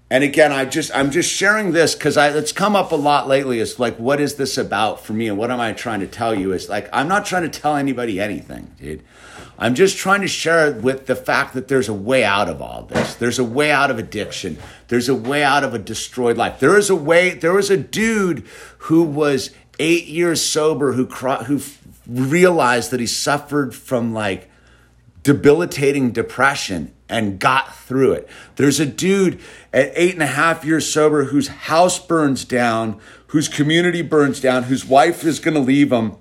[0.09, 3.27] and again, I just I'm just sharing this because I it's come up a lot
[3.27, 3.59] lately.
[3.59, 6.33] It's like, what is this about for me, and what am I trying to tell
[6.33, 6.53] you?
[6.53, 9.03] Is like I'm not trying to tell anybody anything, dude.
[9.59, 12.61] I'm just trying to share it with the fact that there's a way out of
[12.61, 13.15] all this.
[13.15, 14.59] There's a way out of addiction.
[14.87, 16.59] There's a way out of a destroyed life.
[16.59, 17.31] There is a way.
[17.31, 18.45] There was a dude
[18.77, 21.59] who was eight years sober who who
[22.07, 24.49] realized that he suffered from like
[25.23, 28.29] debilitating depression and got through it.
[28.55, 29.39] There's a dude
[29.73, 34.63] at eight and a half years sober whose house burns down, whose community burns down,
[34.63, 36.15] whose wife is going to leave him,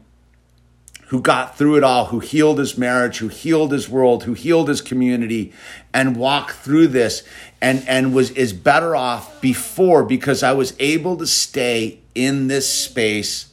[1.09, 4.69] who got through it all, who healed his marriage, who healed his world, who healed
[4.69, 5.53] his community,
[5.93, 7.23] and walked through this
[7.61, 12.69] and, and was is better off before because I was able to stay in this
[12.69, 13.53] space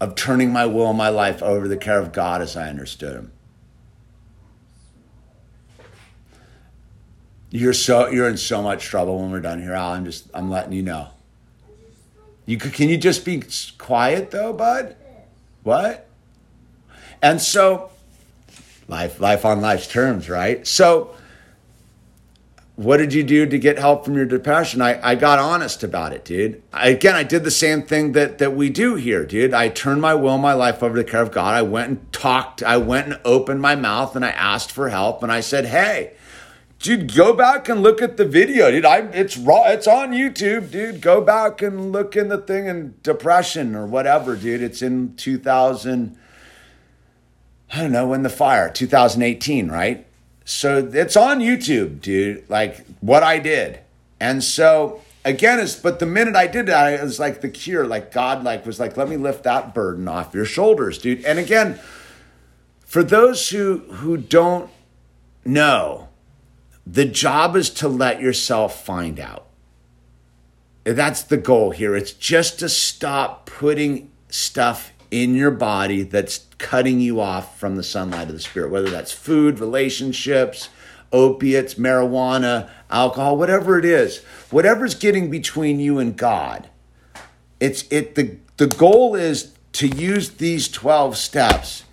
[0.00, 2.68] of turning my will and my life over to the care of God as I
[2.68, 3.32] understood him.
[7.56, 9.92] You're so you're in so much trouble when we're done here, Al.
[9.92, 11.08] I'm just I'm letting you know.
[12.44, 13.42] You can you just be
[13.78, 14.94] quiet though, bud?
[15.62, 16.06] What?
[17.22, 17.90] And so
[18.88, 20.66] life life on life's terms, right?
[20.66, 21.14] So
[22.74, 24.82] what did you do to get help from your depression?
[24.82, 26.62] I, I got honest about it, dude.
[26.74, 29.54] I, again, I did the same thing that, that we do here, dude.
[29.54, 31.54] I turned my will, my life over to the care of God.
[31.54, 35.22] I went and talked, I went and opened my mouth and I asked for help
[35.22, 36.12] and I said, hey,
[36.78, 38.84] dude, go back and look at the video, dude.
[38.84, 41.00] I it's raw, it's on YouTube, dude.
[41.00, 44.62] Go back and look in the thing and depression or whatever, dude.
[44.62, 46.16] It's in 2000.
[47.72, 50.06] I don't know when the fire, 2018, right?
[50.44, 53.80] So it's on YouTube, dude, like what I did.
[54.20, 57.86] And so again, it's but the minute I did that, it was like the cure,
[57.86, 61.24] like God like was like, let me lift that burden off your shoulders, dude.
[61.24, 61.80] And again,
[62.84, 64.70] for those who who don't
[65.44, 66.05] know,
[66.86, 69.46] the job is to let yourself find out.
[70.84, 71.96] That's the goal here.
[71.96, 77.82] It's just to stop putting stuff in your body that's cutting you off from the
[77.82, 80.68] sunlight of the spirit, whether that's food, relationships,
[81.12, 86.68] opiates, marijuana, alcohol, whatever it is, whatever's getting between you and God.
[87.58, 91.84] It's it the the goal is to use these 12 steps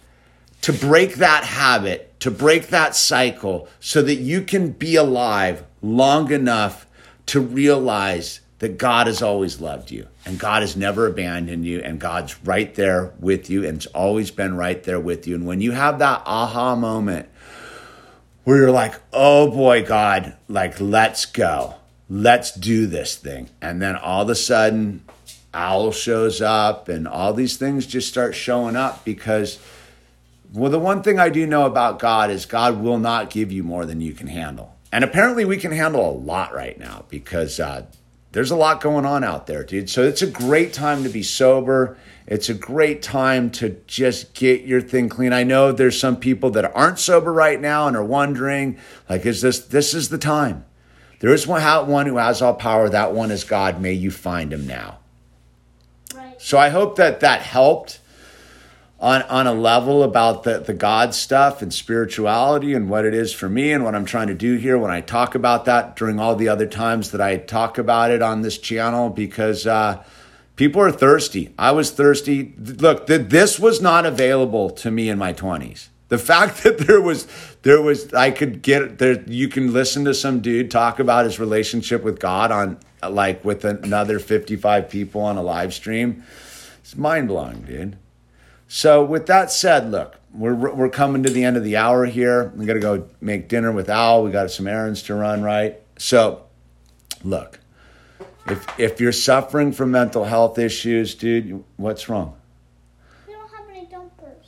[0.61, 6.31] to break that habit, to break that cycle so that you can be alive long
[6.31, 6.87] enough
[7.25, 11.99] to realize that God has always loved you and God has never abandoned you and
[11.99, 15.35] God's right there with you and it's always been right there with you.
[15.35, 17.27] And when you have that aha moment
[18.45, 21.75] where you're like, oh boy, God, like, let's go,
[22.09, 23.49] let's do this thing.
[23.61, 25.03] And then all of a sudden,
[25.53, 29.59] Owl shows up and all these things just start showing up because.
[30.53, 33.63] Well, the one thing I do know about God is God will not give you
[33.63, 34.75] more than you can handle.
[34.91, 37.87] And apparently, we can handle a lot right now because uh,
[38.33, 39.89] there's a lot going on out there, dude.
[39.89, 41.97] So it's a great time to be sober.
[42.27, 45.33] It's a great time to just get your thing clean.
[45.33, 48.77] I know there's some people that aren't sober right now and are wondering,
[49.09, 50.65] like, is this this is the time?
[51.19, 52.89] There is one, one who has all power.
[52.89, 53.81] That one is God.
[53.81, 54.99] May you find him now.
[56.13, 56.39] Right.
[56.39, 57.99] So I hope that that helped
[59.03, 63.33] on on a level about the the God stuff and spirituality and what it is
[63.33, 66.19] for me and what I'm trying to do here when I talk about that during
[66.19, 70.01] all the other times that I talk about it on this channel because uh,
[70.55, 71.53] people are thirsty.
[71.59, 72.53] I was thirsty.
[72.57, 75.89] Look, th- this was not available to me in my 20s.
[76.07, 77.27] The fact that there was
[77.63, 81.41] there was I could get there you can listen to some dude talk about his
[81.41, 86.23] relationship with God on like with another 55 people on a live stream.
[86.79, 87.97] It's mind blowing, dude.
[88.67, 92.51] So, with that said, look, we're, we're coming to the end of the hour here.
[92.55, 94.23] We got to go make dinner with Al.
[94.23, 95.79] We got some errands to run, right?
[95.97, 96.43] So,
[97.23, 97.59] look,
[98.47, 102.35] if if you're suffering from mental health issues, dude, what's wrong?
[103.27, 104.47] We don't have any dumpers.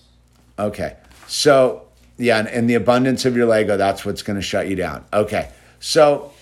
[0.59, 0.97] Okay,
[1.27, 1.87] so
[2.17, 5.05] yeah, and, and the abundance of your Lego, that's what's going to shut you down.
[5.13, 5.49] Okay,
[5.79, 6.33] so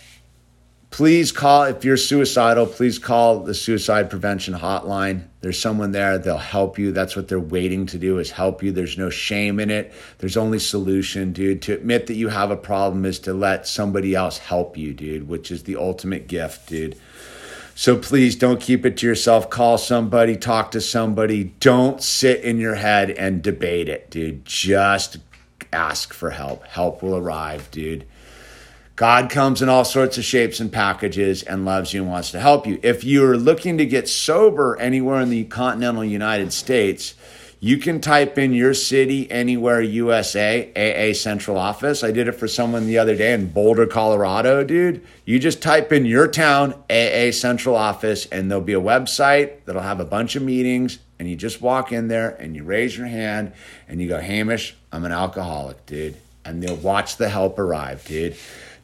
[0.94, 5.24] please call if you're suicidal please call the suicide prevention hotline.
[5.42, 6.92] There's someone there they'll help you.
[6.92, 8.72] That's what they're waiting to do is help you.
[8.72, 9.92] There's no shame in it.
[10.20, 11.64] There's only solution dude.
[11.64, 15.28] To admit that you have a problem is to let somebody else help you dude
[15.28, 16.96] which is the ultimate gift dude.
[17.74, 19.50] So please don't keep it to yourself.
[19.50, 21.46] Call somebody talk to somebody.
[21.60, 24.46] Don't sit in your head and debate it dude.
[24.46, 25.18] Just
[25.72, 26.68] ask for help.
[26.68, 28.06] Help will arrive dude
[28.96, 32.40] God comes in all sorts of shapes and packages and loves you and wants to
[32.40, 32.80] help you.
[32.84, 37.16] If you're looking to get sober anywhere in the continental United States,
[37.60, 42.04] you can type in your city anywhere USA AA central office.
[42.04, 45.04] I did it for someone the other day in Boulder, Colorado, dude.
[45.26, 49.82] You just type in your town AA central office and there'll be a website that'll
[49.82, 53.08] have a bunch of meetings and you just walk in there and you raise your
[53.08, 53.54] hand
[53.88, 58.36] and you go, "Hamish, I'm an alcoholic, dude." And they'll watch the help arrive, dude.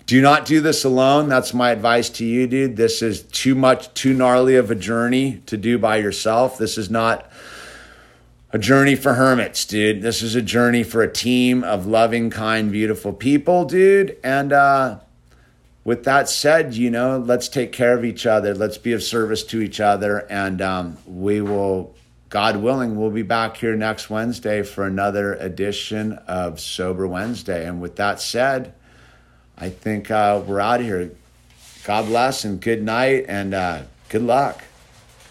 [0.09, 1.29] Do not do this alone.
[1.29, 2.77] That's my advice to you, dude.
[2.77, 6.57] This is too much, too gnarly of a journey to do by yourself.
[6.57, 7.29] This is not
[8.51, 10.01] a journey for hermits, dude.
[10.01, 14.17] This is a journey for a team of loving, kind, beautiful people, dude.
[14.23, 14.97] And uh,
[15.83, 18.55] with that said, you know, let's take care of each other.
[18.55, 20.25] Let's be of service to each other.
[20.27, 21.93] And um, we will,
[22.29, 27.67] God willing, we'll be back here next Wednesday for another edition of Sober Wednesday.
[27.67, 28.73] And with that said,
[29.59, 31.11] I think uh, we're out of here.
[31.83, 34.63] God bless and good night and uh, good luck.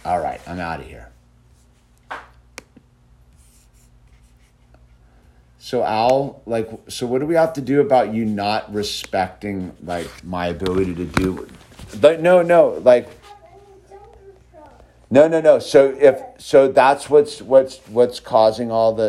[0.05, 1.09] All right, I'm out of here.
[5.59, 10.09] So Al, like, so what do we have to do about you not respecting like
[10.24, 11.49] my ability to do?
[12.01, 13.09] Like, no, no, like,
[15.11, 15.59] no, no, no.
[15.59, 19.05] So if so, that's what's what's what's causing all the